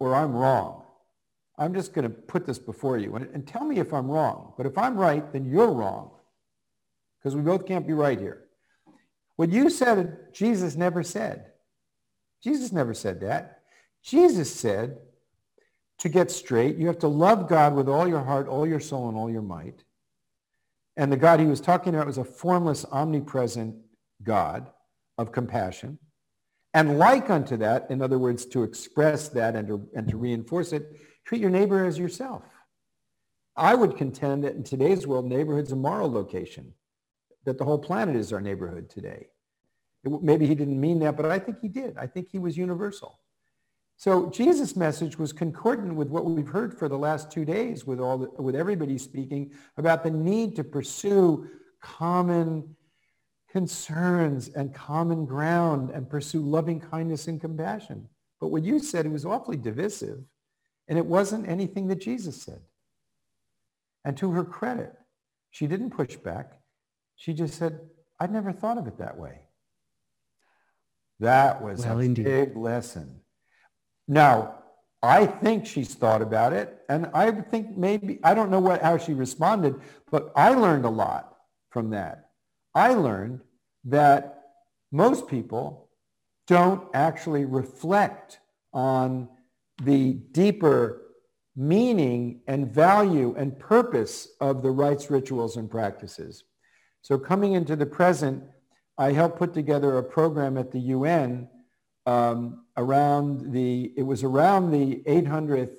[0.00, 0.83] or I'm wrong.
[1.58, 4.54] I'm just going to put this before you and, and tell me if I'm wrong.
[4.56, 6.10] But if I'm right, then you're wrong
[7.18, 8.44] because we both can't be right here.
[9.36, 11.46] What you said, Jesus never said.
[12.42, 13.60] Jesus never said that.
[14.02, 14.98] Jesus said,
[15.98, 19.08] to get straight, you have to love God with all your heart, all your soul,
[19.08, 19.84] and all your might.
[20.96, 23.76] And the God he was talking about was a formless, omnipresent
[24.22, 24.70] God
[25.18, 25.98] of compassion.
[26.72, 30.72] And like unto that, in other words, to express that and to, and to reinforce
[30.72, 30.84] it,
[31.24, 32.42] treat your neighbor as yourself.
[33.56, 36.74] I would contend that in today's world, neighborhood's a moral location,
[37.44, 39.28] that the whole planet is our neighborhood today.
[40.02, 41.96] It, maybe he didn't mean that, but I think he did.
[41.96, 43.20] I think he was universal.
[43.96, 48.00] So Jesus' message was concordant with what we've heard for the last two days with
[48.00, 51.48] all the, with everybody speaking about the need to pursue
[51.80, 52.74] common
[53.48, 58.08] concerns and common ground and pursue loving kindness and compassion.
[58.40, 60.18] But what you said, it was awfully divisive.
[60.88, 62.60] And it wasn't anything that Jesus said.
[64.04, 64.92] And to her credit,
[65.50, 66.52] she didn't push back.
[67.16, 67.80] She just said,
[68.20, 69.40] I'd never thought of it that way.
[71.20, 72.24] That was well, a indeed.
[72.24, 73.20] big lesson.
[74.06, 74.56] Now,
[75.02, 78.96] I think she's thought about it, and I think maybe, I don't know what, how
[78.98, 79.76] she responded,
[80.10, 81.36] but I learned a lot
[81.70, 82.30] from that.
[82.74, 83.40] I learned
[83.84, 84.44] that
[84.90, 85.88] most people
[86.46, 88.38] don't actually reflect
[88.72, 89.28] on
[89.82, 91.02] the deeper
[91.56, 96.44] meaning and value and purpose of the rites, rituals, and practices.
[97.02, 98.42] So coming into the present,
[98.98, 101.48] I helped put together a program at the UN
[102.06, 105.76] um, around the, it was around the 800th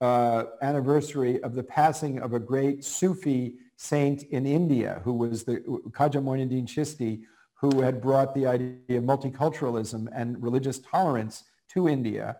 [0.00, 5.56] uh, anniversary of the passing of a great Sufi saint in India who was the
[5.90, 7.22] Khaja Moinuddin Chishti,
[7.54, 12.36] who had brought the idea of multiculturalism and religious tolerance to India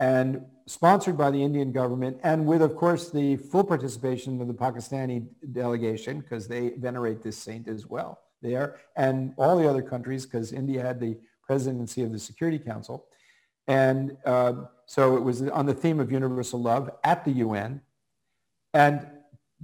[0.00, 4.54] and sponsored by the Indian government and with, of course, the full participation of the
[4.54, 10.26] Pakistani delegation because they venerate this saint as well there and all the other countries
[10.26, 13.06] because India had the presidency of the Security Council.
[13.68, 14.52] And uh,
[14.86, 17.80] so it was on the theme of universal love at the UN.
[18.74, 19.06] And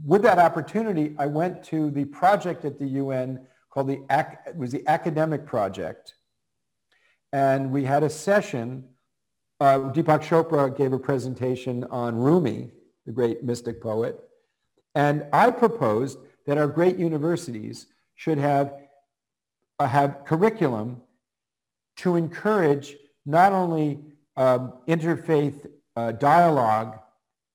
[0.05, 4.05] with that opportunity, I went to the project at the UN called the,
[4.47, 6.15] it was the Academic Project.
[7.33, 8.85] And we had a session
[9.63, 12.73] uh, Deepak Chopra gave a presentation on Rumi,
[13.07, 14.19] the great mystic poet.
[14.97, 18.75] And I proposed that our great universities should have,
[19.79, 21.01] uh, have curriculum
[21.99, 24.01] to encourage not only
[24.37, 26.99] um, interfaith uh, dialogue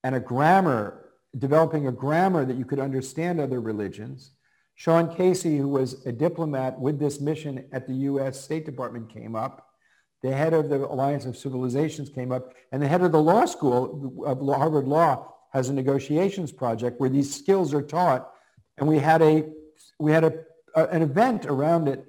[0.06, 4.32] and a grammar, developing a grammar that you could understand other religions.
[4.76, 8.39] Shaun Casey, who was a diplomat with this mission at the U.S.
[8.39, 9.67] State Department, came up
[10.24, 13.46] the head of the Alliance of Civilizations came up, and the head of the law
[13.46, 18.32] school of Harvard Law has a negotiations project where these skills are taught.
[18.78, 19.46] And we had a
[20.00, 20.34] we had a,
[20.76, 22.06] a an event around it,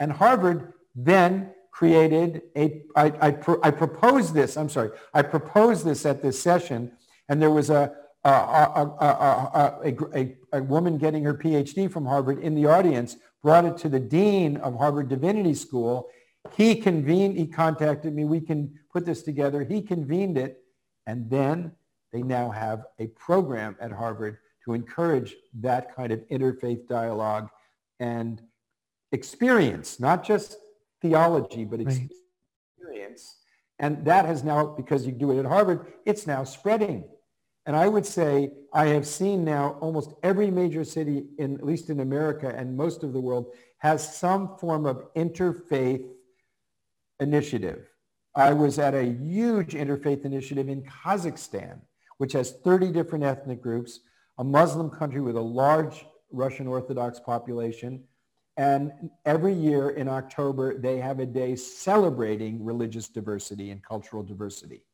[0.00, 2.82] and Harvard then created a.
[2.94, 4.56] I, I, pro, I proposed this.
[4.56, 4.90] I'm sorry.
[5.12, 6.92] I proposed this at this session,
[7.28, 7.92] and there was a
[8.26, 8.30] a,
[9.00, 9.74] a,
[10.14, 14.00] a, a, woman getting her PhD from Harvard in the audience brought it to the
[14.00, 16.08] dean of Harvard Divinity School.
[16.54, 19.64] He convened, he contacted me, we can put this together.
[19.64, 20.58] He convened it,
[21.06, 21.72] and then
[22.12, 27.48] they now have a program at Harvard to encourage that kind of interfaith dialogue
[28.00, 28.42] and
[29.12, 30.56] experience, not just
[31.00, 32.10] theology, but experience.
[32.82, 33.16] Right.
[33.78, 37.04] And that has now, because you do it at Harvard, it's now spreading.
[37.66, 41.90] And I would say I have seen now almost every major city, in, at least
[41.90, 46.06] in America and most of the world, has some form of interfaith
[47.20, 47.88] initiative.
[48.34, 51.80] I was at a huge interfaith initiative in Kazakhstan,
[52.18, 54.00] which has 30 different ethnic groups,
[54.38, 58.04] a Muslim country with a large Russian Orthodox population.
[58.58, 64.84] And every year in October, they have a day celebrating religious diversity and cultural diversity.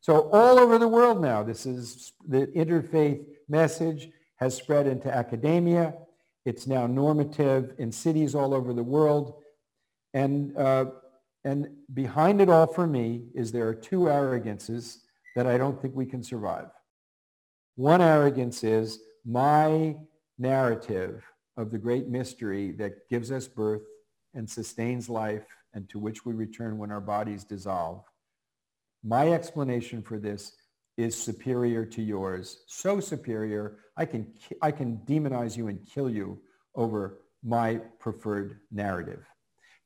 [0.00, 5.94] So all over the world now, this is the interfaith message has spread into academia.
[6.44, 9.34] It's now normative in cities all over the world.
[10.12, 10.86] And, uh,
[11.44, 15.00] and behind it all for me is there are two arrogances
[15.34, 16.68] that I don't think we can survive.
[17.76, 19.96] One arrogance is my
[20.38, 21.24] narrative
[21.56, 23.82] of the great mystery that gives us birth
[24.34, 28.04] and sustains life and to which we return when our bodies dissolve
[29.04, 30.52] my explanation for this
[30.96, 32.64] is superior to yours.
[32.66, 36.38] So superior, I can, I can demonize you and kill you
[36.74, 39.24] over my preferred narrative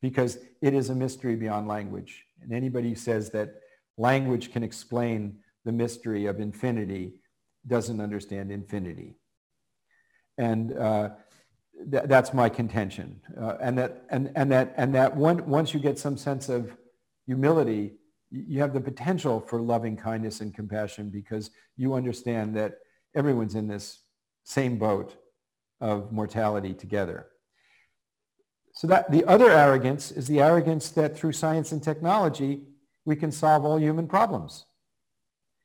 [0.09, 2.25] because it is a mystery beyond language.
[2.41, 3.57] And anybody who says that
[3.99, 7.15] language can explain the mystery of infinity
[7.67, 9.17] doesn't understand infinity.
[10.39, 11.09] And uh,
[11.91, 13.21] th- that's my contention.
[13.37, 16.77] Uh, and that, and, and that, and that one, once you get some sense of
[17.27, 17.95] humility,
[18.31, 22.79] you have the potential for loving kindness and compassion because you understand that
[23.17, 24.03] everyone's in this
[24.45, 25.17] same boat
[25.81, 27.27] of mortality together.
[28.77, 32.61] So that the other arrogance is the arrogance that through science and technology,
[33.07, 34.67] we can solve all human problems.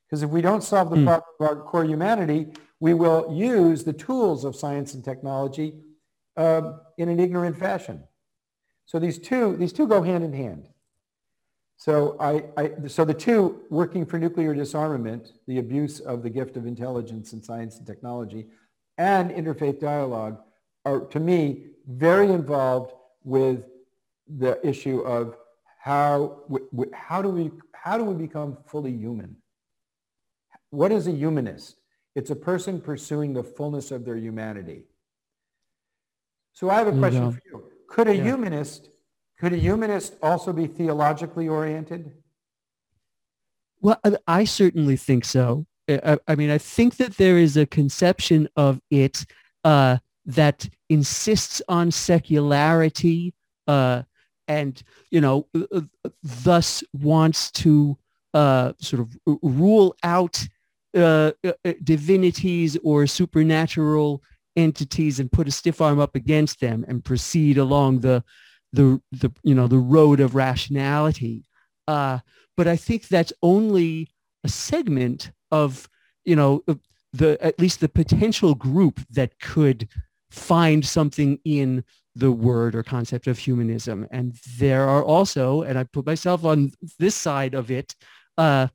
[0.07, 1.05] Because if we don't solve the mm.
[1.05, 2.47] problem of our core humanity,
[2.79, 5.73] we will use the tools of science and technology
[6.37, 8.01] uh, in an ignorant fashion.
[8.85, 10.69] So these two, these two go hand in hand.
[11.75, 16.55] So, I, I, so the two working for nuclear disarmament, the abuse of the gift
[16.55, 18.47] of intelligence and science and technology,
[18.97, 20.39] and interfaith dialogue
[20.85, 22.93] are, to me, very involved
[23.23, 23.63] with
[24.27, 25.35] the issue of
[25.79, 26.43] how,
[26.93, 29.35] how, do we, how do we become fully human?
[30.69, 31.77] What is a humanist?
[32.15, 34.83] It's a person pursuing the fullness of their humanity.
[36.53, 37.63] So I have a question for you.
[37.87, 38.23] Could a yeah.
[38.23, 38.91] humanist
[39.41, 42.11] could a humanist also be theologically oriented?
[43.81, 45.65] Well, I certainly think so.
[45.89, 49.25] I, I mean, I think that there is a conception of it
[49.63, 53.33] uh, that insists on secularity
[53.67, 54.03] uh,
[54.47, 56.09] and, you know, uh, uh,
[56.43, 57.97] thus wants to
[58.33, 60.45] uh, sort of rule out
[60.95, 61.31] uh,
[61.83, 64.21] divinities or supernatural
[64.55, 68.23] entities and put a stiff arm up against them and proceed along the
[68.73, 71.45] the the you know the road of rationality.
[71.87, 72.19] Uh,
[72.57, 74.11] but I think that's only
[74.43, 75.89] a segment of
[76.25, 76.63] you know
[77.13, 79.87] the at least the potential group that could
[80.31, 81.83] find something in
[82.15, 84.07] the word or concept of humanism.
[84.11, 87.95] And there are also, and I put myself on this side of it,
[88.37, 88.67] uh,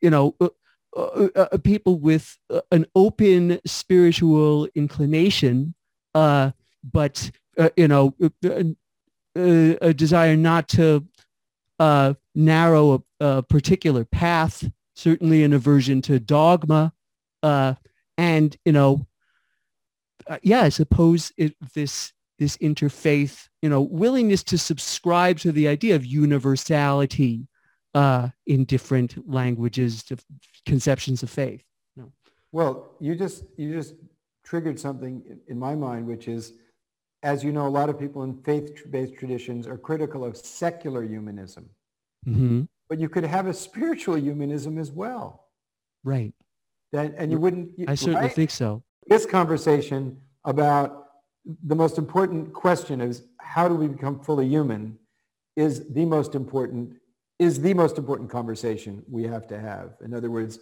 [0.00, 0.48] you know, uh,
[0.96, 5.74] uh, uh people with uh, an open spiritual inclination,
[6.14, 6.52] uh,
[6.92, 7.30] but
[7.76, 8.14] you know,
[9.34, 11.04] a, desire not to
[12.34, 16.92] narrow a, a, particular path, certainly an aversion to dogma,
[17.42, 19.06] and you know,
[20.28, 25.66] uh, yeah, I suppose it, this this interfaith, you know, willingness to subscribe to the
[25.66, 27.48] idea of universality
[27.94, 30.04] uh, in different languages,
[30.66, 31.64] conceptions of faith.
[31.96, 32.12] No.
[32.52, 33.94] Well, you just you just
[34.44, 36.52] triggered something in my mind, which is
[37.22, 41.68] as you know, a lot of people in faith-based traditions are critical of secular humanism.
[42.26, 42.62] Mm-hmm.
[42.88, 45.46] But you could have a spiritual humanism as well.
[46.04, 46.32] Right.
[46.92, 47.72] That, and you wouldn't.
[47.86, 48.32] I certainly right?
[48.32, 48.82] think so.
[49.08, 51.06] This conversation about
[51.64, 54.98] the most important question is how do we become fully human
[55.56, 56.94] is the most important
[57.38, 59.92] is the most important conversation we have to have.
[60.04, 60.58] In other words,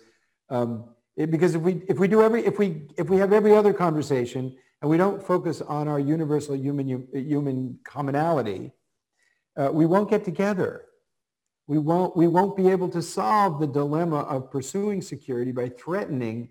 [0.50, 3.56] um, it, because if we if we do every if we if we have every
[3.56, 8.70] other conversation and we don't focus on our universal human human commonality,
[9.56, 10.84] uh, we won't get together.
[11.66, 16.50] We won't we won't be able to solve the dilemma of pursuing security by threatening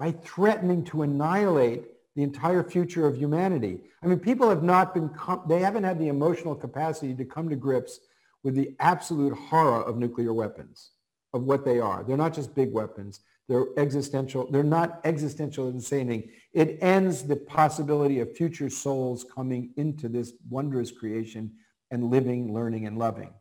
[0.00, 1.84] by threatening to annihilate
[2.16, 3.82] the entire future of humanity.
[4.02, 5.10] I mean, people have not been,
[5.46, 8.00] they haven't had the emotional capacity to come to grips
[8.42, 10.92] with the absolute horror of nuclear weapons,
[11.34, 12.02] of what they are.
[12.02, 13.20] They're not just big weapons.
[13.46, 14.50] They're existential.
[14.50, 16.30] They're not existential insaning.
[16.54, 21.52] It ends the possibility of future souls coming into this wondrous creation
[21.90, 23.34] and living, learning, and loving.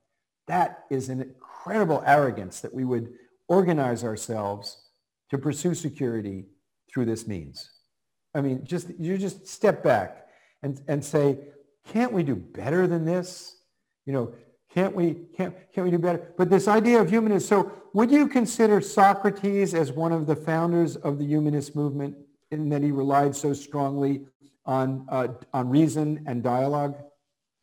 [0.47, 3.13] That is an incredible arrogance that we would
[3.47, 4.88] organize ourselves
[5.29, 6.45] to pursue security
[6.91, 7.69] through this means.
[8.33, 10.27] I mean, just you just step back
[10.61, 11.39] and, and say,
[11.91, 13.57] can't we do better than this?
[14.05, 14.33] You know,
[14.73, 16.33] can't we, can't, can't we do better?
[16.37, 20.95] But this idea of humanism, so would you consider Socrates as one of the founders
[20.95, 22.15] of the humanist movement
[22.51, 24.25] in that he relied so strongly
[24.65, 26.95] on, uh, on reason and dialogue?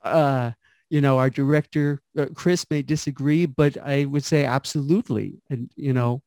[0.02, 0.52] Uh,
[0.90, 5.40] you know, our director, uh, Chris may disagree, but I would say absolutely.
[5.48, 6.22] And, you know,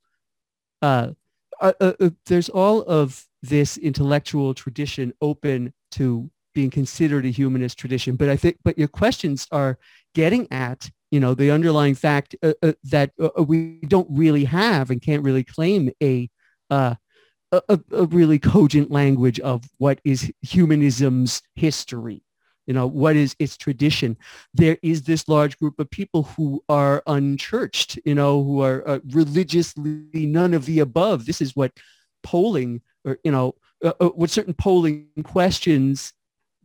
[1.62, 7.78] uh, uh, uh, there's all of this intellectual tradition open to being considered a humanist
[7.78, 8.16] tradition.
[8.16, 9.78] But I think, but your questions are
[10.16, 14.46] getting at, you know, the underlying fact uh, uh, that uh, uh we don't really
[14.46, 16.30] have and can't really claim a,
[16.70, 16.96] uh,
[17.52, 22.24] a, a really cogent language of what is humanism's history.
[22.70, 24.16] You know, what is its tradition?
[24.54, 29.00] There is this large group of people who are unchurched, you know, who are uh,
[29.10, 31.26] religiously none of the above.
[31.26, 31.72] This is what
[32.22, 36.14] polling or, you know, uh, uh, what certain polling questions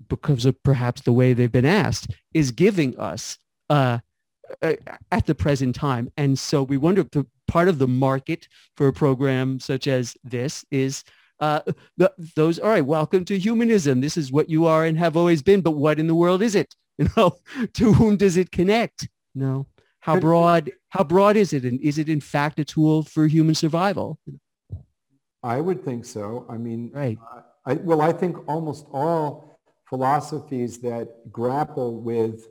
[0.08, 3.38] because of perhaps the way they've been asked, is giving us
[3.70, 3.98] uh,
[4.62, 4.74] uh,
[5.10, 6.10] at the present time.
[6.16, 10.16] And so we wonder if the part of the market for a program such as
[10.24, 11.04] this is
[11.44, 11.60] uh,
[11.98, 14.00] the, those, all right, welcome to humanism.
[14.00, 16.54] This is what you are and have always been, but what in the world is
[16.54, 16.74] it?
[16.96, 17.38] You know,
[17.72, 19.08] to whom does it connect?
[19.34, 19.66] No.
[19.98, 21.64] How broad, how broad is it?
[21.64, 24.16] And is it in fact a tool for human survival?
[25.42, 26.46] I would think so.
[26.48, 27.18] I mean, right.
[27.66, 32.46] I, well, I think almost all philosophies that grapple with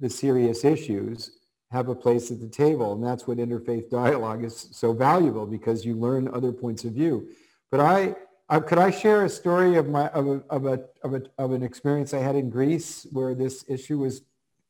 [0.00, 1.38] the serious issues
[1.70, 2.94] have a place at the table.
[2.94, 7.28] And that's what interfaith dialogue is so valuable because you learn other points of view.
[7.70, 8.16] But I,
[8.48, 11.52] I could I share a story of my of a, of a of a of
[11.52, 14.22] an experience I had in Greece where this issue was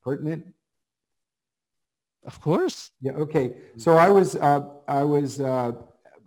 [0.03, 0.47] pertinent?
[2.25, 2.91] Of course.
[3.01, 3.12] Yeah.
[3.12, 3.57] Okay.
[3.77, 5.72] So I was uh, I was uh,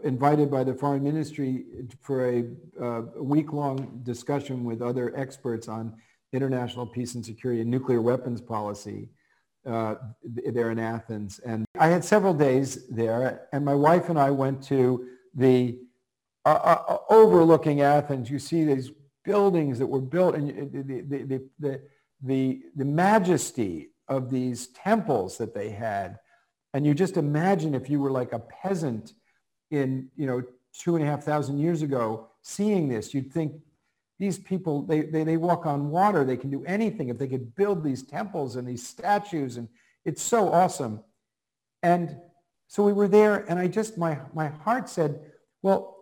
[0.03, 1.65] invited by the foreign ministry
[2.01, 2.45] for a,
[2.81, 5.95] uh, week-long discussion with other experts on
[6.33, 9.09] international peace and security and nuclear weapons policy
[9.65, 11.39] uh, there in Athens.
[11.39, 15.79] And I had several days there, and my wife and I went to the
[16.47, 18.29] uh, uh, uh overlooking Athens.
[18.29, 18.91] You see these
[19.23, 21.81] buildings that were built, and the, the, the, the,
[22.23, 26.17] the, the majesty of these temples that they had.
[26.73, 29.13] And you just imagine if you were like a peasant
[29.71, 30.43] in, you know,
[30.73, 33.53] two and a half thousand years ago, seeing this, you'd think
[34.19, 36.23] these people, they, they, they walk on water.
[36.23, 37.09] They can do anything.
[37.09, 39.67] If they could build these temples and these statues, and
[40.05, 41.03] it's so awesome.
[41.83, 42.17] And
[42.67, 45.19] so we were there, and I just, my, my heart said,
[45.61, 45.96] well,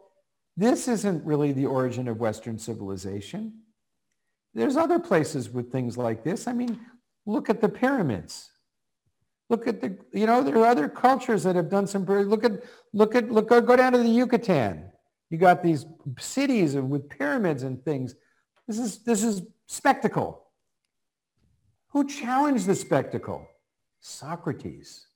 [0.58, 3.62] this isn't really the origin of Western civilization.
[4.54, 6.48] There's other places with things like this.
[6.48, 6.80] I mean,
[7.26, 8.50] look at the pyramids.
[9.50, 12.64] Look at the, you know, there are other cultures that have done some, look at,
[12.94, 14.92] look at, look, go, down to the Yucatan.
[15.30, 15.86] You got these
[16.20, 18.16] cities with pyramids and things.
[18.68, 20.42] This is, this is spectacle.
[21.90, 23.48] Who challenged the spectacle?
[24.00, 25.08] Socrates.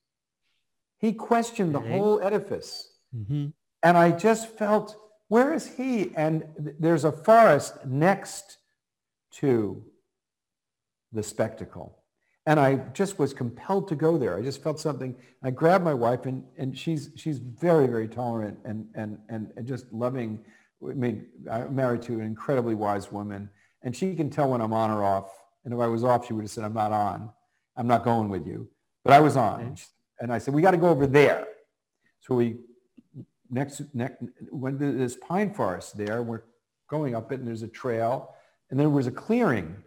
[0.97, 2.91] He questioned the whole edifice.
[3.15, 3.47] Mm-hmm.
[3.83, 4.95] And I just felt,
[5.29, 6.11] where is he?
[6.15, 8.57] And th- there's a forest next
[9.35, 9.83] to
[11.13, 11.95] the spectacle.
[12.45, 14.35] And I just was compelled to go there.
[14.35, 15.15] I just felt something.
[15.43, 19.67] I grabbed my wife, and, and she's, she's very, very tolerant and, and, and, and
[19.67, 20.39] just loving.
[20.83, 23.49] I mean, I'm married to an incredibly wise woman,
[23.83, 25.31] and she can tell when I'm on or off.
[25.63, 27.29] And if I was off, she would have said, I'm not on.
[27.77, 28.67] I'm not going with you.
[29.03, 29.59] But I was on.
[29.59, 29.73] Mm-hmm.
[30.21, 31.47] And I said, we got to go over there.
[32.21, 32.57] So we
[33.49, 36.21] next, next to this pine forest there.
[36.23, 36.43] We're
[36.89, 38.33] going up it, and there's a trail.
[38.69, 39.83] And there was a clearing.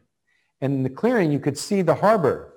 [0.61, 2.55] And in the clearing, you could see the harbor.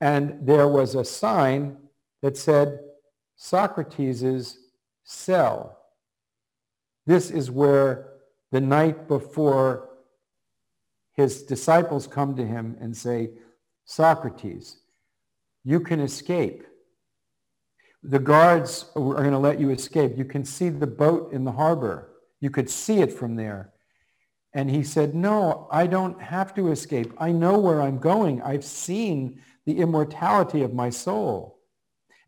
[0.00, 1.76] And there was a sign
[2.22, 2.80] that said
[3.36, 4.58] Socrates'
[5.04, 5.78] cell.
[7.06, 8.12] This is where
[8.50, 9.90] the night before
[11.12, 13.30] his disciples come to him and say,
[13.84, 14.78] Socrates,
[15.64, 16.64] you can escape.
[18.06, 20.12] The guards are going to let you escape.
[20.16, 22.10] You can see the boat in the harbor.
[22.40, 23.72] You could see it from there.
[24.52, 27.12] And he said, no, I don't have to escape.
[27.18, 28.42] I know where I'm going.
[28.42, 31.58] I've seen the immortality of my soul.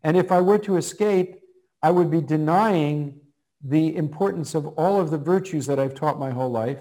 [0.03, 1.39] And if I were to escape,
[1.83, 3.19] I would be denying
[3.63, 6.79] the importance of all of the virtues that I've taught my whole life.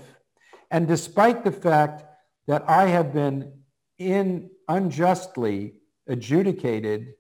[0.71, 2.05] And despite the fact
[2.47, 3.53] that I have been
[3.99, 5.75] in unjustly
[6.09, 7.15] adjudicated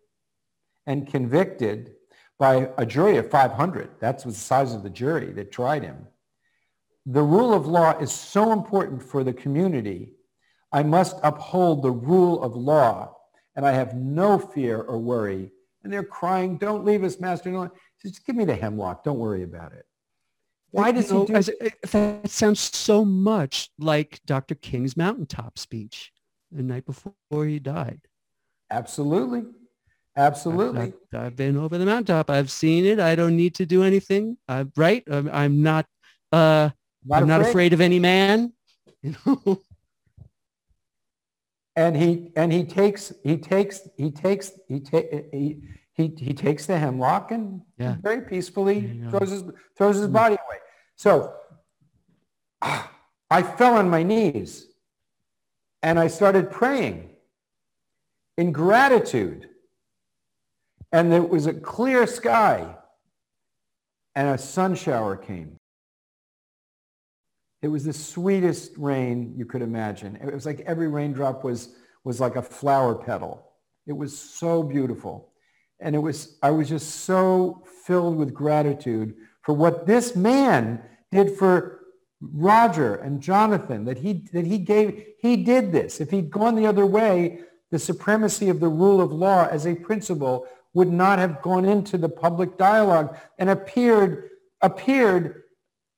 [0.86, 1.92] and convicted
[2.38, 6.06] by a jury of 500, that's the size of the jury that tried him,
[7.06, 10.14] the rule of law is so important for the community.
[10.72, 13.16] I must uphold the rule of law,
[13.54, 15.52] and I have no fear or worry.
[15.84, 17.50] And they're crying, don't leave us, Master.
[17.50, 17.70] No.
[18.02, 19.04] Just give me the hemlock.
[19.04, 19.86] Don't worry about it.
[20.72, 22.28] Why does he do as, uh, that?
[22.28, 24.56] Sounds so much like Dr.
[24.56, 26.12] King's mountaintop speech
[26.50, 28.00] the night before he died.
[28.70, 29.44] Absolutely.
[30.16, 30.94] Absolutely.
[31.12, 32.30] I've, I've, been over the mountaintop.
[32.30, 32.98] I've seen it.
[32.98, 34.38] I don't need to do anything.
[34.48, 35.04] I'm right.
[35.10, 35.86] I'm, I'm not
[36.32, 36.70] uh,
[37.04, 37.38] not I'm afraid.
[37.38, 38.52] not afraid of any man.
[39.02, 39.60] You know.
[41.76, 45.60] and he and he takes he takes he takes he take he,
[45.92, 47.96] he he takes the hemlock and yeah.
[48.02, 49.44] very peacefully throws his
[49.76, 50.12] throws his mm.
[50.12, 50.58] body away.
[50.96, 51.34] So
[52.62, 54.66] I fell on my knees
[55.82, 57.10] and I started praying
[58.36, 59.48] in gratitude.
[60.96, 62.74] And there was a clear sky
[64.14, 65.58] and a sun shower came.
[67.60, 70.16] It was the sweetest rain you could imagine.
[70.16, 73.46] It was like every raindrop was, was like a flower petal.
[73.86, 75.34] It was so beautiful.
[75.80, 80.80] And it was, I was just so filled with gratitude for what this man
[81.12, 81.80] did for
[82.22, 86.00] Roger and Jonathan, that he, that he gave, he did this.
[86.00, 87.40] If he'd gone the other way,
[87.70, 90.46] the supremacy of the rule of law as a principle
[90.76, 94.28] would not have gone into the public dialogue and appeared,
[94.60, 95.44] appeared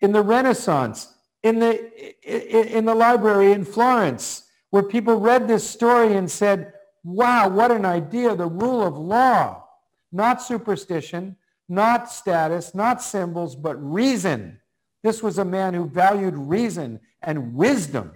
[0.01, 6.15] in the Renaissance in the, in the library in Florence where people read this story
[6.15, 6.73] and said,
[7.03, 9.65] wow, what an idea, the rule of law,
[10.13, 11.35] not superstition,
[11.69, 14.61] not status, not symbols, but reason.
[15.03, 18.13] This was a man who valued reason and wisdom.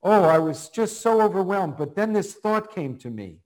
[0.00, 1.76] Oh, I was just so overwhelmed.
[1.76, 3.40] But then this thought came to me.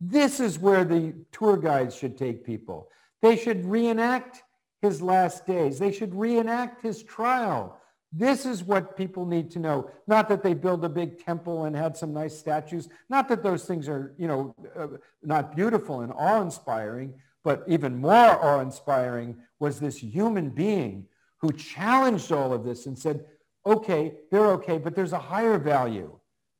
[0.00, 2.90] This is where the tour guides should take people.
[3.22, 4.42] They should reenact
[4.82, 5.78] his last days.
[5.78, 7.80] They should reenact his trial.
[8.12, 9.90] This is what people need to know.
[10.06, 12.88] Not that they build a big temple and had some nice statues.
[13.08, 14.86] Not that those things are, you know, uh,
[15.22, 21.06] not beautiful and awe-inspiring, but even more awe-inspiring was this human being
[21.38, 23.24] who challenged all of this and said,
[23.64, 26.18] okay, they're okay, but there's a higher value.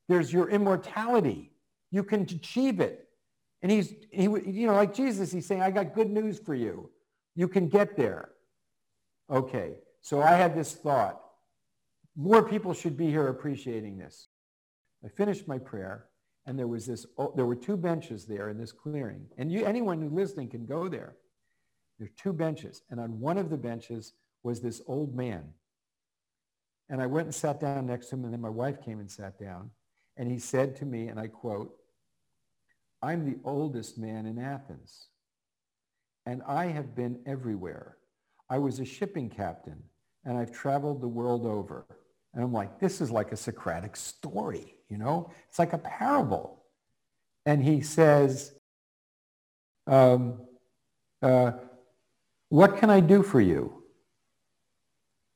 [0.09, 1.51] There's your immortality.
[1.91, 3.06] You can achieve it.
[3.61, 6.89] And he's, he, you know, like Jesus, he's saying, I got good news for you.
[7.35, 8.29] You can get there.
[9.29, 11.21] Okay, so I had this thought.
[12.15, 14.27] More people should be here appreciating this.
[15.03, 16.05] I finished my prayer,
[16.45, 17.05] and there was this.
[17.17, 20.65] Oh, there were two benches there in this clearing, and you, anyone who's listening can
[20.65, 21.15] go there.
[21.99, 25.43] There are two benches, and on one of the benches was this old man.
[26.89, 29.11] And I went and sat down next to him, and then my wife came and
[29.11, 29.71] sat down,
[30.15, 31.75] and he said to me, and I quote,
[33.01, 35.07] "I'm the oldest man in Athens."
[36.27, 37.95] and I have been everywhere.
[38.49, 39.81] I was a shipping captain
[40.25, 41.85] and I've traveled the world over.
[42.33, 45.31] And I'm like, this is like a Socratic story, you know?
[45.47, 46.65] It's like a parable.
[47.45, 48.53] And he says,
[49.87, 50.41] um,
[51.21, 51.53] uh,
[52.49, 53.83] what can I do for you?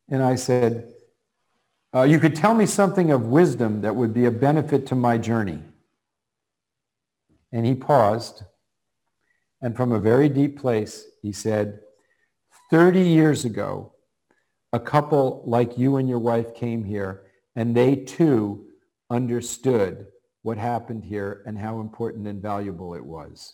[0.09, 0.91] And I said,
[1.95, 5.18] uh, you could tell me something of wisdom that would be a benefit to my
[5.18, 5.64] journey.
[7.52, 8.43] And he paused
[9.62, 11.82] and from a very deep place, he said,
[12.72, 13.93] 30 years ago,
[14.74, 17.24] a couple like you and your wife came here,
[17.56, 18.66] and they too
[19.10, 20.08] understood
[20.41, 23.54] what happened here and how important and valuable it was.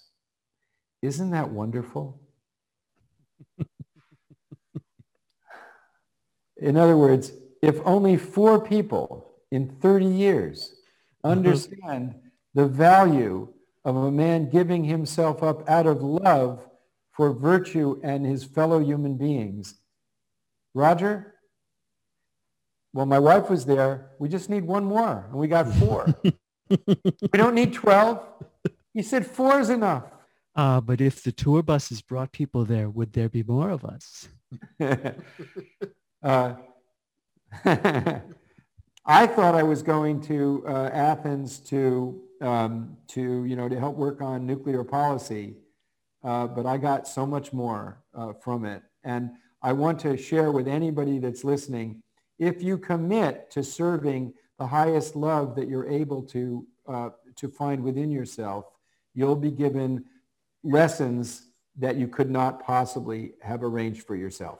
[1.01, 2.21] Isn't that wonderful?
[6.57, 10.73] in other words, if only four people in 30 years
[11.25, 11.31] mm-hmm.
[11.31, 12.15] understand
[12.53, 13.51] the value
[13.87, 16.67] of a man giving himself up out of love
[17.13, 19.75] for virtue and his fellow human beings.
[20.73, 21.35] Roger?
[22.91, 24.11] Well, my wife was there.
[24.19, 26.13] We just need one more, and we got four.
[26.69, 26.77] we
[27.31, 28.19] don't need 12.
[28.93, 30.03] He said four is enough.
[30.53, 34.27] Uh, but if the tour buses brought people there, would there be more of us?
[36.21, 36.55] uh,
[39.09, 43.95] I thought I was going to uh, Athens to, um, to, you know, to help
[43.95, 45.55] work on nuclear policy,
[46.25, 48.83] uh, but I got so much more uh, from it.
[49.05, 49.31] And
[49.61, 52.03] I want to share with anybody that's listening,
[52.37, 57.81] if you commit to serving the highest love that you're able to, uh, to find
[57.81, 58.65] within yourself,
[59.13, 60.03] you'll be given
[60.65, 61.43] lessons
[61.77, 64.59] that you could not possibly have arranged for yourself.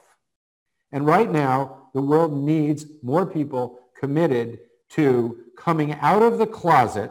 [0.90, 7.10] And right now, the world needs more people committed to coming out of the closet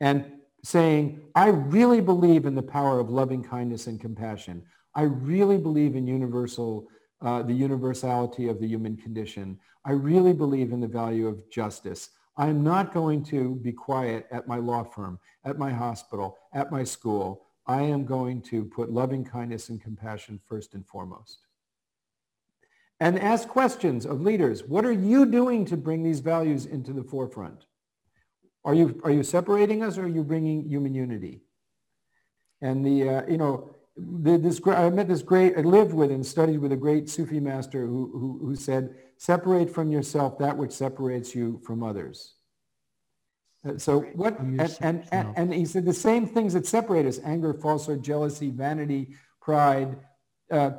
[0.00, 0.32] and
[0.64, 4.64] saying, I really believe in the power of loving kindness and compassion.
[4.94, 6.88] I really believe in universal,
[7.20, 9.58] uh, the universality of the human condition.
[9.84, 12.10] I really believe in the value of justice.
[12.36, 16.84] I'm not going to be quiet at my law firm, at my hospital, at my
[16.84, 17.46] school.
[17.66, 21.47] I am going to put loving kindness and compassion first and foremost
[23.00, 24.64] and ask questions of leaders.
[24.64, 27.64] What are you doing to bring these values into the forefront?
[28.64, 31.42] Are you, are you separating us or are you bringing human unity?
[32.60, 36.24] And the, uh, you know, the, this, I met this great, I lived with and
[36.26, 40.72] studied with a great Sufi master who, who, who said, separate from yourself that which
[40.72, 42.34] separates you from others.
[43.66, 47.18] Uh, so what, and, and, and, and, he said the same things that separate us,
[47.24, 49.96] anger, falsehood, jealousy, vanity, pride,
[50.50, 50.70] uh,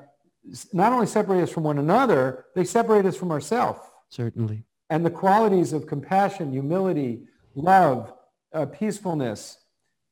[0.73, 3.79] not only separate us from one another, they separate us from ourselves.
[4.09, 4.63] Certainly.
[4.89, 8.13] And the qualities of compassion, humility, love,
[8.53, 9.57] uh, peacefulness,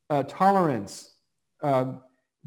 [0.09, 1.15] uh, tolerance,
[1.63, 1.93] uh,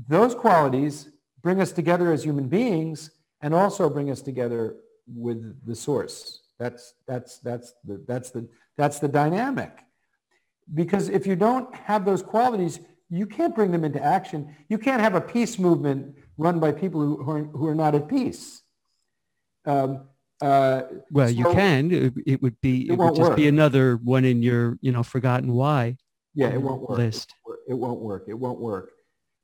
[0.08, 1.08] those qualities
[1.42, 3.10] bring us together as human beings
[3.40, 4.76] and also bring us together
[5.06, 6.42] with the source.
[6.58, 9.72] That's, that's, that's, the, that's, the, that's the dynamic.
[10.72, 14.54] Because if you don't have those qualities, you can't bring them into action.
[14.68, 17.94] You can't have a peace movement run by people who, who, are, who are not
[17.94, 18.62] at peace.
[19.66, 20.08] Um,
[20.40, 21.90] uh, well, so you can.
[21.90, 22.88] It, it, would be.
[22.88, 23.36] It, it would just work.
[23.36, 25.96] be another one in your, you know, forgotten why.
[26.34, 26.98] Yeah, it won't work.
[26.98, 27.34] List.
[27.68, 28.24] It won't work.
[28.28, 28.92] It won't work.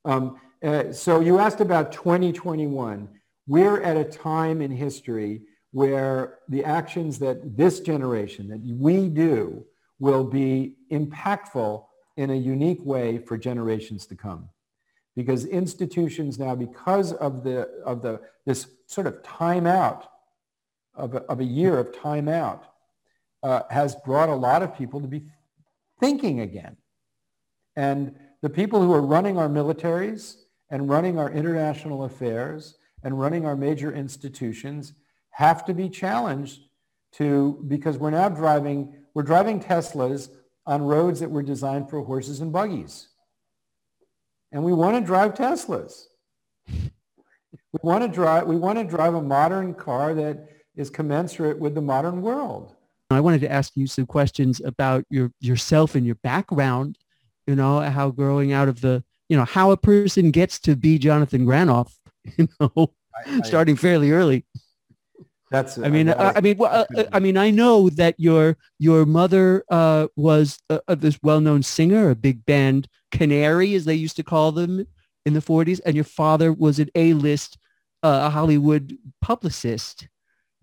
[0.04, 3.08] Um, uh, so you asked about 2021.
[3.46, 9.64] We're at a time in history where the actions that this generation, that we do,
[9.98, 11.84] will be impactful
[12.16, 14.48] in a unique way for generations to come
[15.16, 20.04] because institutions now, because of the of the this sort of timeout
[20.94, 22.60] of a, of a year of timeout,
[23.42, 25.24] uh, has brought a lot of people to be
[25.98, 26.76] thinking again.
[27.74, 30.36] And the people who are running our militaries
[30.70, 34.92] and running our international affairs and running our major institutions
[35.30, 36.60] have to be challenged
[37.12, 40.28] to because we're now driving we're driving Teslas
[40.66, 43.08] on roads that were designed for horses and buggies
[44.56, 46.04] and we want to drive Teslas.
[46.66, 51.74] We want to drive, we want to drive a modern car that is commensurate with
[51.74, 52.74] the modern world.
[53.10, 56.96] I wanted to ask you some questions about your yourself and your background,
[57.46, 60.98] you know, how growing out of the, you know, how a person gets to be
[60.98, 61.92] Jonathan Granoff,
[62.38, 64.46] you know, I, I, starting fairly early.
[65.50, 65.76] That's.
[65.76, 69.64] I mean, uh, I mean, well, uh, I mean, I know that your your mother
[69.68, 74.86] uh, was this well-known singer, a big band canary, as they used to call them
[75.24, 77.58] in the 40s, and your father was an A-list
[78.02, 80.08] uh, Hollywood publicist.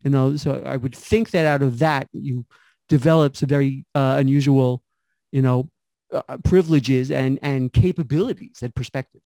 [0.03, 2.45] You know, so I would think that out of that you
[2.89, 4.83] developed some very uh, unusual,
[5.31, 5.69] you know,
[6.11, 9.21] uh, privileges and and capabilities and perspective.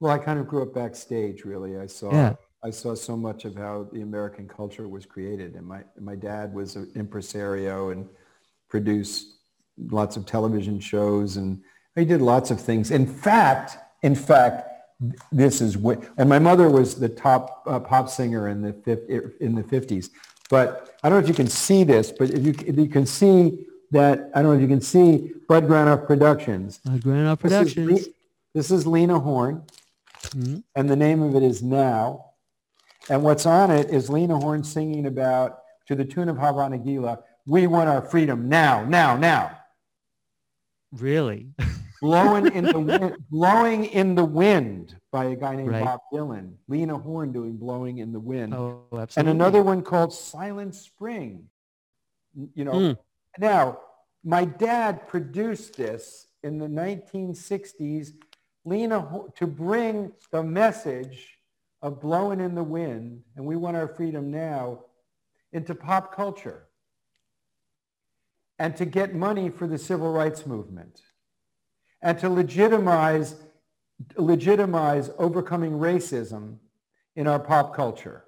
[0.00, 1.44] Well, I kind of grew up backstage.
[1.44, 2.12] Really, I saw.
[2.12, 2.34] Yeah
[2.64, 5.56] I saw so much of how the American culture was created.
[5.56, 8.08] And my, my dad was an impresario and
[8.68, 9.40] produced
[9.78, 11.62] lots of television shows and
[11.94, 12.90] he did lots of things.
[12.90, 14.68] In fact, in fact,
[15.30, 19.54] this is what, and my mother was the top uh, pop singer in the, in
[19.54, 20.10] the 50s.
[20.48, 23.06] But I don't know if you can see this, but if you, if you can
[23.06, 26.78] see that, I don't know if you can see Bud Granoff Productions.
[26.78, 27.88] Bud Granoff Productions.
[27.88, 28.14] This is,
[28.54, 29.62] this is Lena Horne,
[30.22, 30.58] mm-hmm.
[30.76, 32.26] and the name of it is Now.
[33.08, 37.22] And what's on it is Lena Horne singing about, to the tune of Hava Nagila,
[37.46, 39.58] we want our freedom now, now, now.
[40.92, 41.48] Really?
[42.02, 45.84] blowing in the wind, blowing in the wind by a guy named right.
[45.84, 46.54] Bob Dylan.
[46.68, 48.52] Lena Horne doing blowing in the wind.
[48.52, 49.30] Oh, absolutely.
[49.30, 51.48] And another one called Silent Spring.
[52.54, 52.98] You know, mm.
[53.38, 53.78] now
[54.24, 58.10] my dad produced this in the 1960s.
[58.64, 61.38] Lena to bring the message
[61.82, 64.84] of blowing in the wind, and we want our freedom now,
[65.52, 66.66] into pop culture
[68.62, 71.02] and to get money for the civil rights movement
[72.00, 73.34] and to legitimize,
[74.16, 76.58] legitimize overcoming racism
[77.16, 78.22] in our pop culture.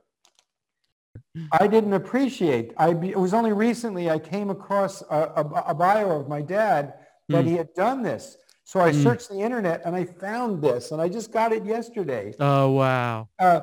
[1.52, 2.72] I didn't appreciate.
[2.76, 6.94] I it was only recently I came across a, a, a bio of my dad
[7.28, 7.48] that Mm.
[7.48, 8.36] he had done this.
[8.64, 9.02] So I Mm.
[9.04, 12.34] searched the internet and I found this, and I just got it yesterday.
[12.40, 13.28] Oh wow.
[13.38, 13.60] Uh,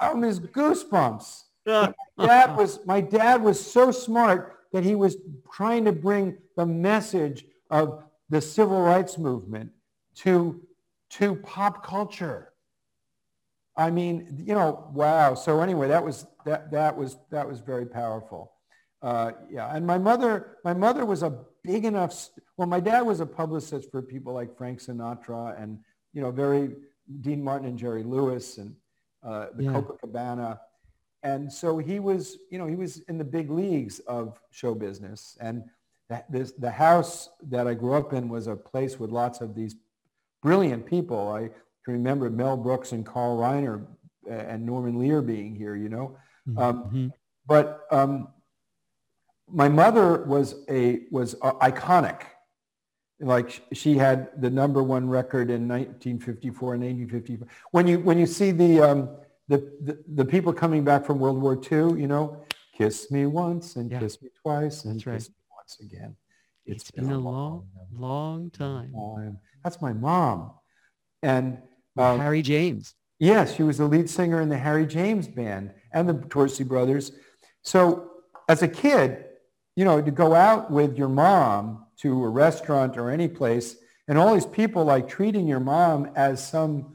[0.00, 1.42] um, his goosebumps.
[1.66, 5.16] Dad was my dad was so smart that he was
[5.52, 9.70] trying to bring the message of the civil rights movement
[10.16, 10.60] to
[11.10, 12.52] to pop culture.
[13.76, 15.34] I mean, you know, wow.
[15.34, 18.50] So anyway, that was that that was that was very powerful.
[19.00, 22.30] Uh, yeah, and my mother, my mother was a big enough.
[22.56, 25.78] Well, my dad was a publicist for people like Frank Sinatra and
[26.12, 26.74] you know, very
[27.20, 28.74] Dean Martin and Jerry Lewis and
[29.22, 29.72] uh, the Yeah.
[29.72, 30.58] Copacabana,
[31.24, 35.36] and so he was, you know, he was in the big leagues of show business.
[35.40, 35.64] And
[36.10, 39.54] that, this, the house that I grew up in was a place with lots of
[39.54, 39.74] these
[40.42, 41.32] brilliant people.
[41.32, 41.48] I
[41.84, 43.86] can remember Mel Brooks and Carl Reiner
[44.30, 46.16] uh, and Norman Lear being here, you know.
[46.58, 47.12] Um, Mhm.
[47.46, 48.28] but um,
[49.48, 52.20] my mother was a was uh, iconic.
[53.20, 57.48] Like she had the number one record in 1954 and 1955.
[57.70, 59.08] When you when you see the um,
[59.48, 62.44] the, the the people coming back from World War II, you know,
[62.76, 64.00] kiss me once and Yeah.
[64.00, 65.14] kiss me twice and right.
[65.14, 66.16] kiss me once again.
[66.66, 68.92] it's been a long, long time.
[68.92, 69.38] time.
[69.62, 70.52] That's my mom.
[71.22, 71.58] And
[71.96, 72.94] um, Harry James.
[73.18, 77.12] Yes, she was the lead singer in the Harry James band and the Dorsey brothers.
[77.62, 78.10] So
[78.48, 79.24] as a kid,
[79.76, 83.76] you know, to go out with your mom to a restaurant or any place
[84.08, 86.93] and all these people like treating your mom as some,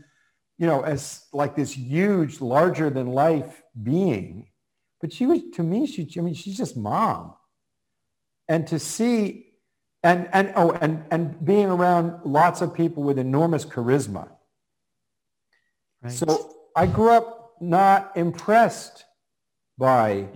[0.59, 4.49] you know, as like this huge, larger than life being.
[4.99, 7.33] But she was, to me, she, I mean, she's just mom.
[8.49, 9.53] And to see,
[10.03, 14.29] and, and, oh, and, and being around lots of people with enormous charisma.
[16.01, 16.11] Right.
[16.11, 19.05] So I grew up not impressed
[19.77, 20.27] by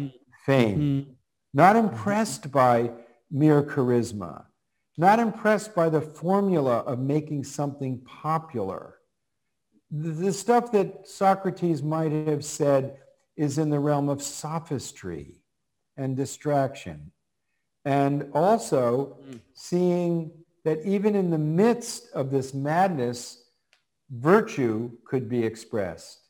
[0.46, 1.16] fame, Mhm.
[1.54, 2.92] not impressed by
[3.30, 4.46] mere charisma,
[4.98, 9.00] not impressed by the formula of making something popular.
[9.96, 12.98] The, stuff that Socrates might have said
[13.36, 15.44] is in the realm of sophistry
[15.98, 17.12] and distraction.
[17.86, 19.40] And also Mm.
[19.54, 20.32] seeing
[20.64, 23.44] that even in the midst of this madness,
[24.10, 26.22] virtue could be expressed.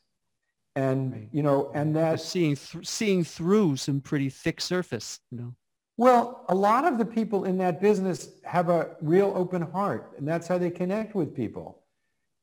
[0.76, 1.28] And, Right.
[1.32, 5.54] you know, and that, Just seeing th- seeing through some pretty thick surface, you know.
[5.96, 10.26] well, a lot of the people in that business have a real open heart, and
[10.26, 11.83] that's how they connect with people.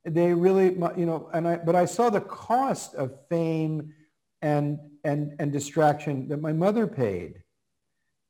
[0.06, 0.66] They really,
[0.97, 3.93] you know, and I, but I saw the cost of fame
[4.41, 7.43] and, and, and distraction that my mother paid.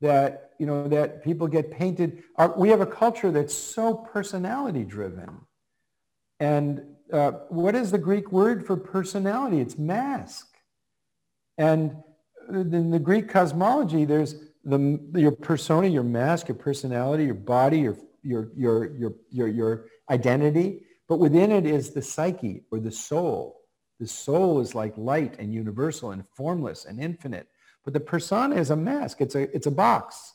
[0.00, 2.24] That, you know, that people get painted.
[2.34, 5.42] Our, we have a culture that's so personality driven.
[6.40, 9.60] And uh, what is the Greek word for personality?
[9.60, 10.48] It's mask.
[11.56, 11.96] And
[12.48, 17.96] in the Greek cosmology, there's the, your persona, your mask, your personality, your body, your,
[18.24, 20.82] your, your, your, your, your identity.
[21.12, 23.60] But within it is the psyche or the soul.
[24.00, 27.48] The soul is like light and universal and formless and infinite.
[27.84, 29.20] But the persona is a mask.
[29.20, 30.32] It's a, it's a box.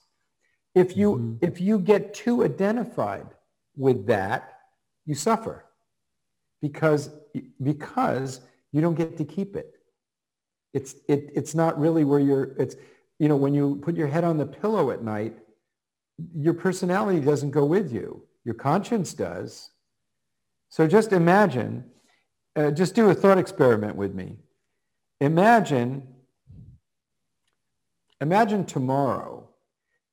[0.75, 1.37] If you, Mhm.
[1.41, 3.25] if you get too identified
[3.75, 4.53] with that,
[5.07, 5.65] you suffer
[6.61, 7.09] because,
[7.63, 9.79] because you don't get to keep it.
[10.75, 12.75] It's, it, it's not really where you're, it's,
[13.17, 15.39] you know, when you put your head on the pillow at night,
[16.35, 18.21] your personality doesn't go with you.
[18.43, 19.71] Your conscience does.
[20.69, 21.85] So just imagine,
[22.55, 24.37] uh, just do a thought experiment with me.
[25.19, 26.07] Imagine,
[28.21, 29.49] imagine tomorrow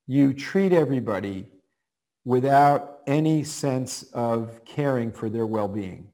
[0.06, 1.48] you treat everybody
[2.24, 6.08] without any sense of caring for their well-being,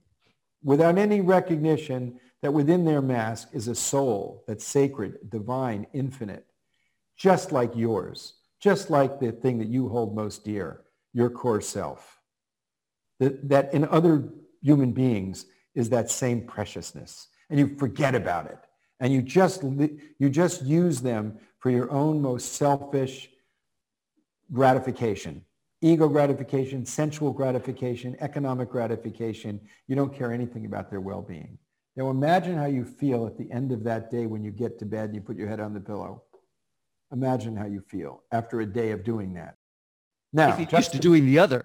[0.63, 6.47] without any recognition that within their mask is a soul that's sacred, divine, infinite,
[7.17, 10.83] just like yours, just like the thing that you hold most dear,
[11.13, 12.20] your core self.
[13.21, 14.29] That, that in other
[14.61, 17.29] human beings is that same preciousness.
[17.49, 18.59] And you forget about it.
[18.99, 23.31] And you just, you just use them for your own most selfish
[24.53, 25.45] gratification.
[25.83, 29.61] Ego gratification, sensual gratification, economic gratification.
[29.87, 31.59] You don't care anything about their well-being.
[31.97, 34.85] Now imagine how you feel at the end of that day when you get to
[34.85, 36.23] bed and you put your head on the pillow.
[37.13, 39.57] Imagine how you feel after a day of doing that.
[40.33, 41.65] Now, if you're used to doing the other.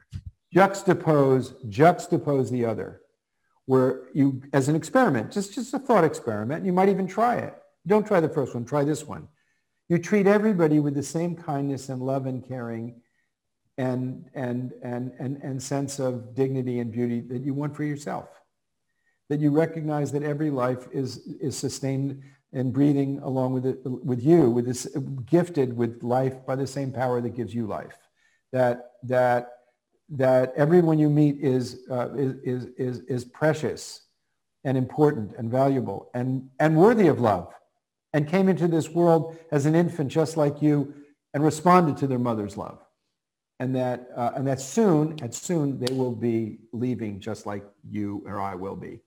[0.54, 3.02] Juxtapose, juxtapose the other,
[3.66, 7.56] where you, as an experiment, just, just a thought experiment, you might even try it.
[7.88, 9.28] Don't try the first one, try this one.
[9.90, 13.02] You treat everybody with the same kindness and love and caring
[13.78, 18.30] and, and, and, and, and sense of dignity and beauty that you want for yourself.
[19.30, 22.22] That you recognize that every life is, is sustained
[22.54, 24.88] and breathing along with it, with you, with this
[25.26, 27.98] gifted with life by the same power that gives you life.
[28.54, 29.55] That that
[30.10, 34.02] that everyone you meet is uh, is, is is precious
[34.64, 37.54] and important and valuable and and worthy of love,
[38.14, 40.94] and came into this world as an infant just like you,
[41.34, 42.80] and responded to their mother's love,
[43.60, 48.24] and that uh, and that soon, and soon they will be leaving just like you
[48.28, 49.02] or I will be,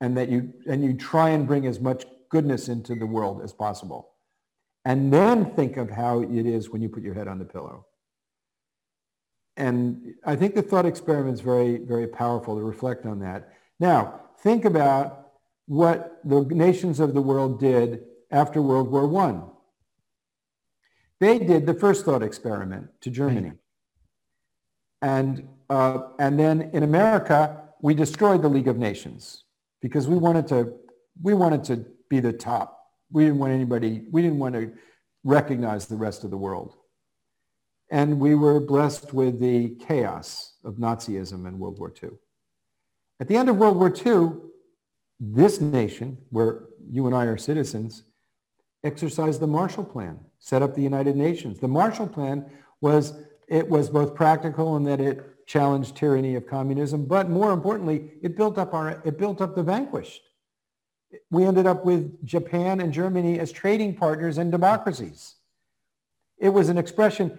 [0.00, 3.52] and that you and you try and bring as much goodness into the world as
[3.52, 4.10] possible.
[4.84, 7.87] And then think of how it is when you put your head on the pillow.
[9.58, 13.52] And I think the thought experiment is very, very powerful to reflect on that.
[13.80, 15.32] Now, think about
[15.66, 19.40] what the nations of the world did after World War I.
[21.18, 23.52] They did the first thought experiment to Germany.
[25.02, 29.42] And, uh, and then in America, we destroyed the League of Nations
[29.82, 30.72] because we wanted to,
[31.20, 32.78] we wanted to be the top.
[33.10, 34.72] We didn't want anybody, we didn't want to
[35.24, 36.77] recognize the rest of the world.
[37.90, 42.10] And we were blessed with the chaos of Nazism in World War II.
[43.20, 44.40] At the end of World War II,
[45.18, 48.04] this nation, where you and I are citizens,
[48.84, 51.58] exercised the Marshall Plan, set up the United Nations.
[51.58, 52.44] The Marshall Plan
[52.80, 53.14] was,
[53.48, 58.36] it was both practical in that it challenged tyranny of communism, but more importantly, it
[58.36, 60.22] built up our, it built up the vanquished
[61.30, 65.36] we ended up with Japan and Germany as trading partners and democracies.
[66.38, 67.38] It was an expression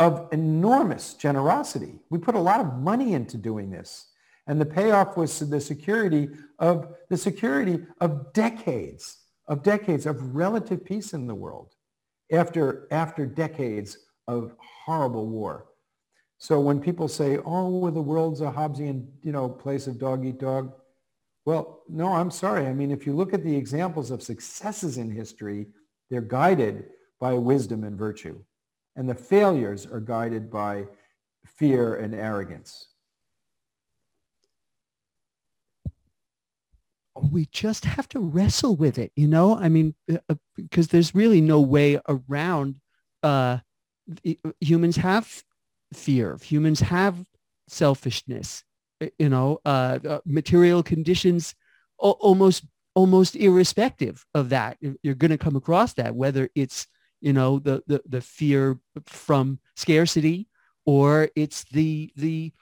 [0.00, 2.00] of enormous generosity.
[2.08, 4.08] We put a lot of money into doing this.
[4.46, 10.84] And the payoff was the security of the security of decades, of decades of relative
[10.84, 11.74] peace in the world
[12.32, 15.66] after, after decades of horrible war.
[16.38, 20.40] So when people say, oh, the world's a Hobbesian, you know, place of dog eat
[20.40, 20.72] dog,
[21.44, 22.66] well, no, I'm sorry.
[22.66, 25.66] I mean, if you look at the examples of successes in history,
[26.08, 26.86] they're guided
[27.20, 28.42] by wisdom and virtue.
[29.00, 30.84] And the failures are guided by
[31.46, 32.88] fear and arrogance.
[37.32, 39.56] We just have to wrestle with it, you know?
[39.56, 42.76] I mean, because uh, uh there's really no way around
[43.22, 43.60] uh,
[44.60, 45.44] humans have
[45.94, 46.36] fear.
[46.42, 47.24] Humans have
[47.68, 48.64] selfishness
[49.18, 51.54] you know, uh, uh, material conditions
[51.96, 54.76] almost almost irrespective of that.
[55.02, 56.86] You're going to come across that, whether it's,
[57.20, 60.48] you know, the, the, the fear from scarcity
[60.86, 62.52] or it's the, the,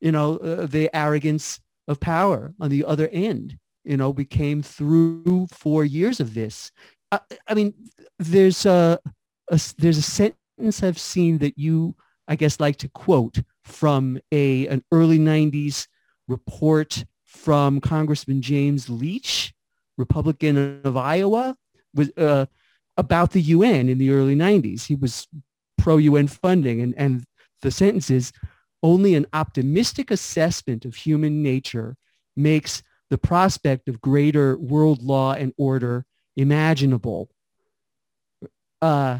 [0.00, 3.58] you know, uh, the arrogance of power on the other end.
[3.84, 6.70] You know, we came through four years of this.
[7.10, 7.72] I, I mean,
[8.18, 8.98] there's a,
[9.50, 11.94] a, there's a sentence I've seen that you,
[12.26, 15.86] I guess, like to quote from a an early 90s
[16.26, 19.54] report from Congressman James Leach,
[19.96, 21.56] Republican of Iowa,
[21.94, 22.46] was uh,
[22.98, 24.84] about the UN in the early 90s.
[24.84, 25.26] He was
[25.78, 27.24] pro-UN funding, and, and
[27.62, 28.32] the sentence is,
[28.82, 31.96] only an optimistic assessment of human nature
[32.36, 36.04] makes the prospect of greater world law and order
[36.36, 37.28] imaginable.
[38.80, 39.18] Uh,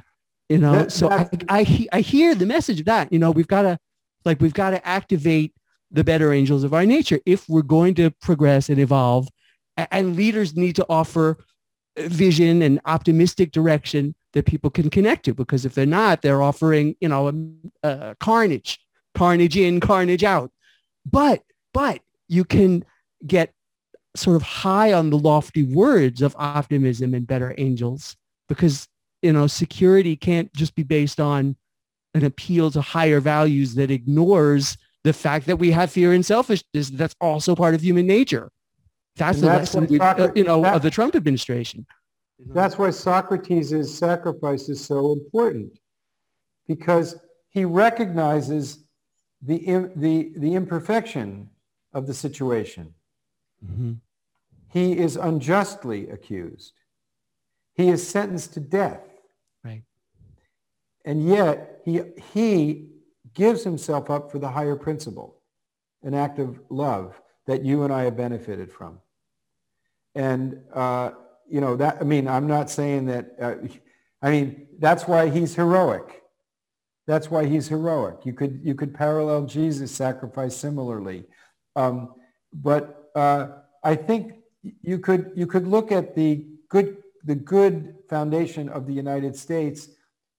[0.48, 3.12] you know, that, so I, I, I hear the message of that.
[3.12, 3.78] You know, we've got to
[4.24, 5.54] like we've got to activate
[5.90, 9.28] the better angels of our nature if we're going to progress and evolve.
[9.76, 11.38] And leaders need to offer
[12.06, 16.94] vision and optimistic direction that people can connect to because if they're not, they're offering,
[17.00, 17.50] you know,
[17.82, 18.78] uh, carnage,
[19.14, 20.50] carnage in, carnage out.
[21.10, 21.42] But,
[21.72, 22.84] but you can
[23.26, 23.52] get
[24.14, 28.16] sort of high on the lofty words of optimism and better angels
[28.48, 28.88] because,
[29.22, 31.56] you know, security can't just be based on
[32.14, 36.90] an appeal to higher values that ignores the fact that we have fear and selfishness,
[36.90, 38.50] that's also part of human nature.
[39.18, 41.84] That's and the that's lesson, uh, you know, that, of the Trump administration.
[42.38, 45.78] That's why Socrates' sacrifice is so important,
[46.66, 47.16] because
[47.50, 48.84] he recognizes
[49.42, 51.50] the, the, the imperfection
[51.92, 52.94] of the situation.
[53.64, 53.92] Mm-hmm.
[54.70, 56.72] He is unjustly accused.
[57.74, 59.02] He is sentenced to death.
[59.64, 59.82] Right.
[61.04, 62.02] And yet he,
[62.34, 62.88] he
[63.34, 65.40] gives himself up for the higher principle,
[66.02, 69.00] an act of love that you and I have benefited from.
[70.18, 71.12] And, uh,
[71.48, 73.54] you know, that, I mean, I'm not saying that, uh,
[74.20, 76.22] I mean, that's why he's heroic.
[77.06, 78.26] That's why he's heroic.
[78.26, 81.24] You could, you could parallel Jesus' sacrifice similarly.
[81.76, 82.14] Um,
[82.52, 83.48] but uh,
[83.82, 84.34] I think
[84.82, 89.88] you could, you could look at the good, the good foundation of the United States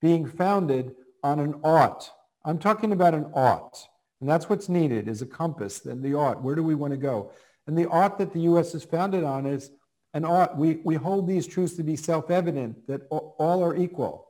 [0.02, 2.12] being founded on an ought
[2.46, 3.88] I'm talking about an ought.
[4.22, 6.42] And that's what's needed is a compass and the ought.
[6.44, 7.32] Where do we want to go?
[7.70, 8.74] And the art that the U.S.
[8.74, 9.70] is founded on is
[10.16, 10.58] and art.
[10.58, 14.28] we, we hold these truths to be self-evident that all are equal.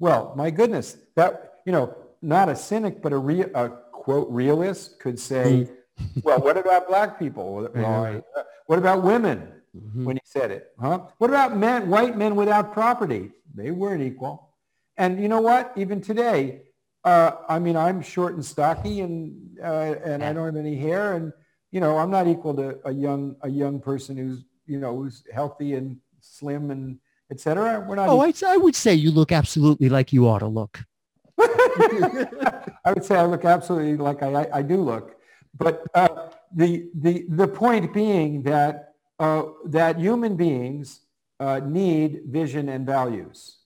[0.00, 4.98] Well, my goodness, that, you know, not a cynic, but a, re, a quote realist
[4.98, 5.68] could say,
[6.00, 6.24] mm.
[6.24, 7.68] well, what about black people?
[7.74, 8.16] Right.
[8.36, 10.04] Uh, what about women mm-hmm.
[10.04, 10.72] when he said it?
[10.80, 11.02] Huh?
[11.18, 13.30] What about men, white men without property?
[13.54, 14.50] They weren't equal.
[14.96, 15.72] And you know what?
[15.76, 16.62] Even today,
[17.04, 21.12] uh, I mean, I'm short and stocky and, uh, and I don't have any hair
[21.12, 21.32] and,
[21.74, 25.24] you know, I'm not equal to a young, a young person who's, you know, who's
[25.34, 27.00] healthy and slim and
[27.32, 27.80] et cetera.
[27.80, 28.08] We're not.
[28.10, 30.84] Oh, I, I would say you look absolutely like you ought to look.
[31.40, 35.16] I would say I look absolutely like I, I, do look.
[35.58, 41.00] But uh, the, the, the point being that, uh, that human beings
[41.40, 43.56] uh, need vision and values.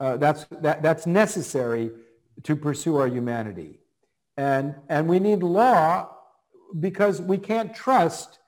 [0.00, 1.92] Uh, that's, that, that's necessary
[2.42, 3.78] to pursue our humanity.
[4.36, 6.08] And, and we need law
[6.80, 8.38] because we can't trust,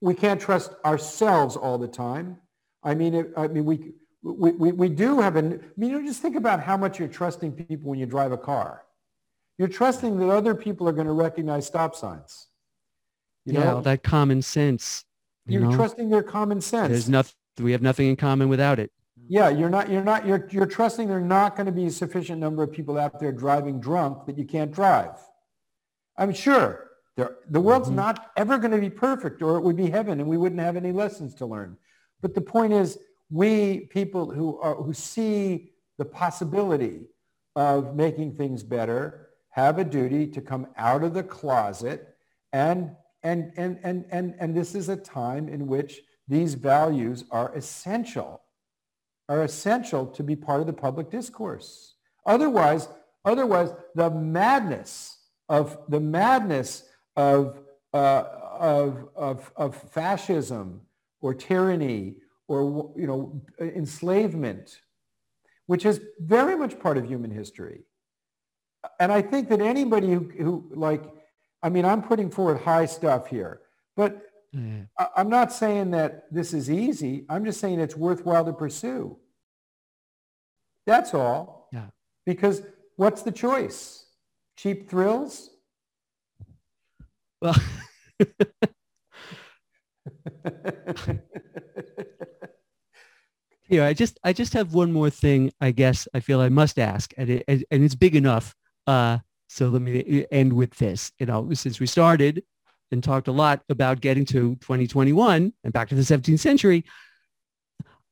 [0.00, 2.38] we can't trust ourselves all the time.
[2.82, 6.06] I mean, I mean, we, we, we, we do have a, I mean, you know,
[6.06, 8.82] just think about how much you're trusting people when you drive a car.
[9.58, 12.48] You're trusting that other people are going to recognize stop signs.
[13.44, 13.80] You yeah, know?
[13.82, 15.04] that common sense.
[15.46, 16.90] You are trusting their common sense.
[16.90, 18.92] There's nothing, we have nothing in common without it.
[19.28, 21.90] Yeah, you're not, you're not, you're, you're trusting there are not going to be a
[21.90, 25.16] sufficient number of people out there driving drunk that you can't drive.
[26.16, 27.96] I'm sure there, the world's mm-hmm.
[27.96, 30.76] not ever going to be perfect or it would be heaven and we wouldn't have
[30.76, 31.76] any lessons to learn.
[32.20, 32.98] But the point is,
[33.30, 37.06] we people who, are, who see the possibility
[37.56, 42.16] of making things better have a duty to come out of the closet
[42.52, 42.90] and,
[43.22, 48.42] and, and, and, and, and this is a time in which these values are essential,
[49.28, 51.94] are essential to be part of the public discourse.
[52.24, 52.88] Otherwise,
[53.24, 56.84] otherwise the madness of the madness
[57.16, 57.60] of,
[57.92, 58.24] uh,
[58.58, 60.82] of, of, of fascism
[61.20, 62.16] or tyranny
[62.48, 64.80] or you know enslavement,
[65.66, 67.84] which is very much part of human history.
[68.98, 71.04] And I think that anybody who, who like,
[71.62, 73.60] I mean, I'm putting forward high stuff here,
[73.96, 74.20] but
[74.54, 74.86] mm.
[74.98, 77.24] I, I'm not saying that this is easy.
[77.28, 79.16] I'm just saying it's worthwhile to pursue.
[80.84, 81.68] That's all.
[81.72, 81.86] Yeah.
[82.26, 82.62] Because
[82.96, 84.04] what's the choice?
[84.56, 85.50] Cheap thrills?
[87.42, 87.54] Well,
[93.68, 95.50] Here, I just I just have one more thing.
[95.60, 98.54] I guess I feel I must ask, and it, and it's big enough.
[98.86, 99.18] Uh,
[99.48, 101.10] so let me end with this.
[101.18, 102.44] You know, since we started
[102.92, 106.84] and talked a lot about getting to 2021 and back to the 17th century,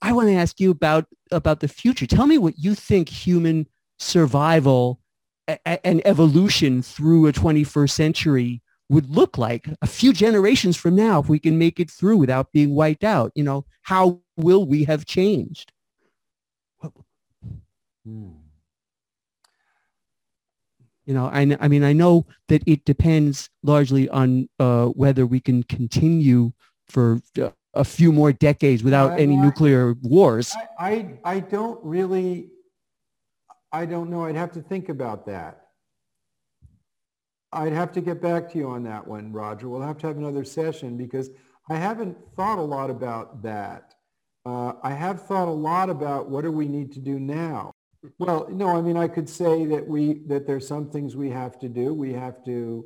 [0.02, 2.06] I want to ask you about about the future.
[2.06, 3.68] Tell me what you think human
[4.00, 4.98] survival
[5.46, 11.28] and evolution through a 21st century would look like a few generations from now if
[11.28, 13.30] we can make it through without being wiped out.
[13.36, 15.72] You know, how will we have changed?
[18.04, 18.30] Hmm.
[21.06, 25.40] You know, I, I mean, I know that it depends largely on uh, whether we
[25.40, 26.52] can continue
[26.88, 30.54] for uh, a few more decades without I, any I, nuclear wars.
[30.78, 32.50] I, I don't really,
[33.72, 34.24] I don't know.
[34.24, 35.69] I'd have to think about that.
[37.52, 39.68] I'd have to get back to you on that one, Roger.
[39.68, 41.30] We'll have to have another session because
[41.68, 43.94] I haven't thought a lot about that.
[44.46, 47.72] Uh, I have thought a lot about what do we need to do now.
[48.18, 51.58] Well, no, I mean, I could say that we that there's some things we have
[51.58, 51.92] to do.
[51.92, 52.84] We have to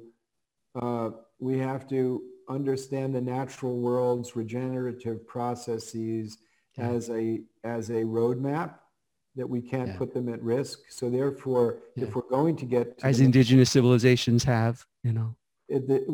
[0.80, 6.38] uh, we have to understand the natural world's regenerative processes
[6.78, 8.74] as a as a roadmap
[9.36, 9.96] that we can't yeah.
[9.96, 10.80] put them at risk.
[10.90, 12.04] So therefore, yeah.
[12.04, 15.34] if we're going to get to as indigenous civilizations have, you know,
[15.68, 16.04] it, it,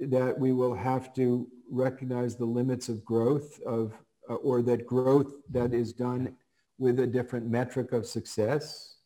[0.00, 3.92] it, that we will have to recognize the limits of growth of,
[4.28, 6.34] uh, or that growth that is done
[6.78, 8.96] with a different metric of success.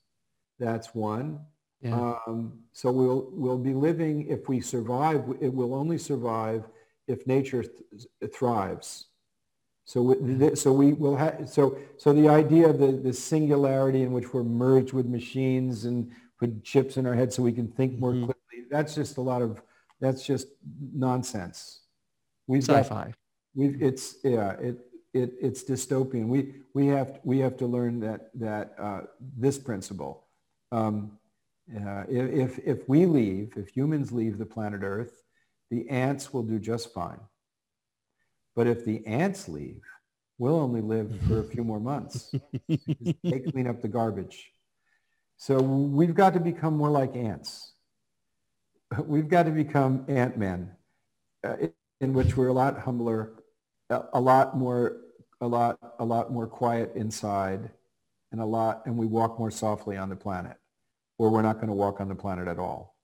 [0.59, 1.40] That's one.
[1.82, 2.16] Yeah.
[2.26, 5.24] Um, so we'll we'll be living if we survive.
[5.40, 6.64] It will only survive
[7.07, 9.07] if nature th- thrives.
[9.87, 14.34] So, so we will have, so, so the idea of the, the singularity in which
[14.34, 16.11] we're merged with machines and
[16.41, 18.24] put chips in our heads so we can think more mm-hmm.
[18.24, 19.62] quickly, that's just a lot of,
[20.01, 20.49] that's just
[20.93, 21.82] nonsense.
[22.49, 23.05] We've Sci-fi.
[23.05, 23.14] Got,
[23.55, 24.76] we've, it's, yeah, it,
[25.14, 26.26] it, it's dystopian.
[26.26, 29.03] We, we, have, we have to learn that, that uh,
[29.39, 30.24] this principle.
[30.72, 31.12] Um,
[31.72, 35.22] uh, if, if we leave, if humans leave the planet Earth,
[35.70, 37.20] the ants will do just fine.
[38.57, 39.82] But if the ants leave,
[40.38, 42.34] we'll only live for a few more months.
[42.68, 44.50] they clean up the garbage.
[45.36, 47.72] So we've got to become more like ants.
[49.04, 50.72] We've got to become ant-men.
[51.44, 51.68] Uh,
[52.00, 53.32] in which we're a lot humbler,
[53.90, 54.98] a, a lot more,
[55.40, 57.70] a lot, a lot more quiet inside,
[58.32, 60.57] and a lot, and we walk more softly on the planet,
[61.18, 62.96] or we're not going to walk on the planet at all.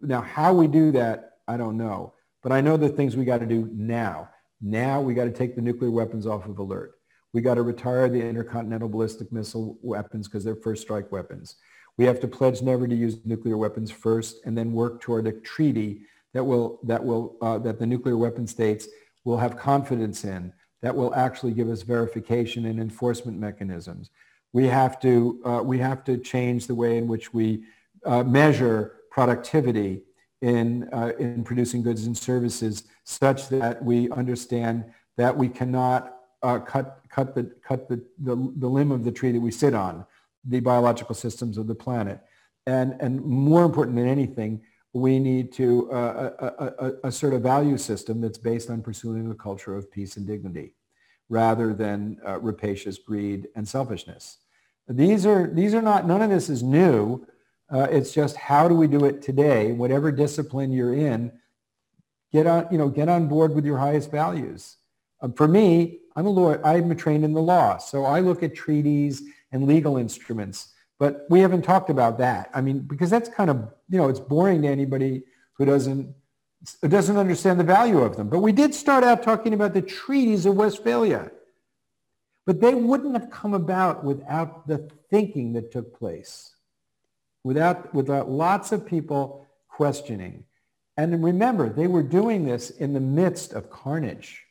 [0.00, 3.40] Now, how we do that, I don't know, but I know the things we got
[3.40, 4.28] to do now.
[4.60, 6.94] Now we got to take the nuclear weapons off of alert.
[7.32, 11.56] We got to retire the intercontinental ballistic missile weapons because they're first strike weapons.
[11.96, 15.32] We have to pledge never to use nuclear weapons first and then work toward a
[15.32, 16.02] treaty
[16.32, 18.88] that will, that will, uh, that the nuclear weapon states
[19.24, 24.10] will have confidence in, that will actually give us verification and enforcement mechanisms.
[24.52, 27.64] We have to, uh, we have to change the way in which we
[28.04, 30.02] uh, measure productivity
[30.40, 34.84] in, uh, in producing goods and services such that we understand
[35.16, 39.32] that we cannot uh, cut, cut, the, cut the, the, the limb of the tree
[39.32, 40.04] that we sit on,
[40.44, 42.20] the biological systems of the planet.
[42.66, 44.60] And, and more important than anything,
[44.92, 49.90] we need to uh, assert a value system that's based on pursuing a culture of
[49.90, 50.74] peace and dignity
[51.30, 54.36] rather than uh, rapacious greed and selfishness.
[54.86, 57.26] These are, these are not, none of this is new.
[57.72, 59.72] Uh, it's just how do we do it today?
[59.72, 61.32] Whatever discipline you're in,
[62.32, 64.76] get on, you know, get on board with your highest values.
[65.20, 66.60] Uh, for me, I'm a lawyer.
[66.64, 69.22] I'm trained in the law, so I look at treaties
[69.52, 70.72] and legal instruments.
[70.98, 72.50] But we haven't talked about that.
[72.52, 75.22] I mean, because that's kind of, you know, it's boring to anybody
[75.54, 76.14] who doesn't
[76.82, 78.28] doesn't understand the value of them.
[78.28, 81.30] But we did start out talking about the treaties of Westphalia.
[82.46, 86.54] But they wouldn't have come about without the thinking that took place,
[87.44, 90.44] without, without lots of people questioning.
[90.98, 94.44] And remember, they were doing this in the midst of carnage.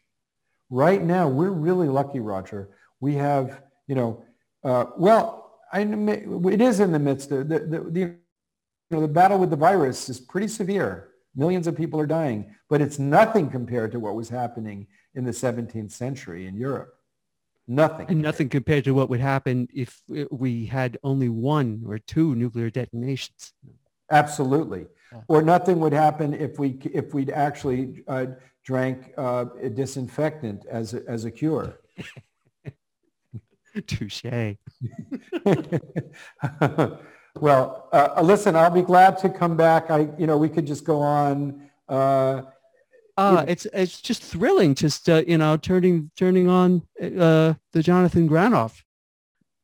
[0.70, 2.70] Right now, we're really lucky, Roger.
[3.02, 4.24] We have, you know,
[4.64, 8.18] uh, well, I, it is in the midst of the, the, the, you
[8.92, 11.10] know, the battle with the virus is pretty severe.
[11.36, 15.32] Millions of people are dying, but it's nothing compared to what was happening in the
[15.32, 16.94] 17th century in Europe.
[17.68, 18.08] Nothing.
[18.08, 22.70] And nothing compared to what would happen if we had only one or two nuclear
[22.70, 23.52] detonations.
[24.10, 24.86] Absolutely.
[25.28, 28.26] Or nothing would happen if we if we'd actually uh,
[28.64, 31.80] drank uh, a disinfectant as a, as a cure.
[33.88, 34.26] Touche.
[37.40, 39.90] well, uh, listen, I'll be glad to come back.
[39.90, 41.70] I, you know, we could just go on.
[41.88, 42.42] Uh,
[43.18, 48.30] uh, it's it's just thrilling, just uh, you know, turning turning on uh, the Jonathan
[48.30, 48.82] Granoff.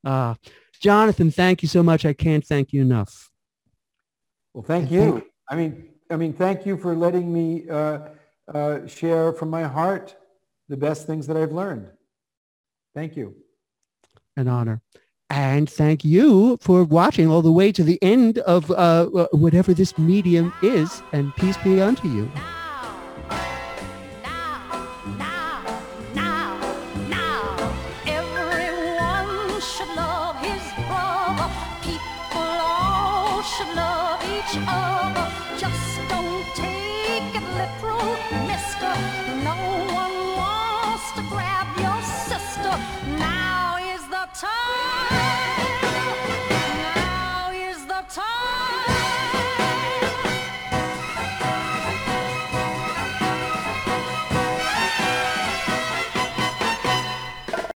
[0.04, 0.36] Uh,
[0.80, 2.06] Jonathan, thank you so much.
[2.06, 3.30] I can't thank you enough.
[4.54, 5.24] Well, thank you.
[5.54, 8.00] I mean, I mean, thank you for letting me uh,
[8.52, 10.16] uh, share from my heart
[10.68, 11.90] the best things that I've learned.
[12.96, 13.36] Thank you.
[14.36, 14.82] An honor.
[15.30, 19.96] And thank you for watching all the way to the end of uh, whatever this
[19.96, 21.04] medium is.
[21.12, 22.32] And peace be unto you.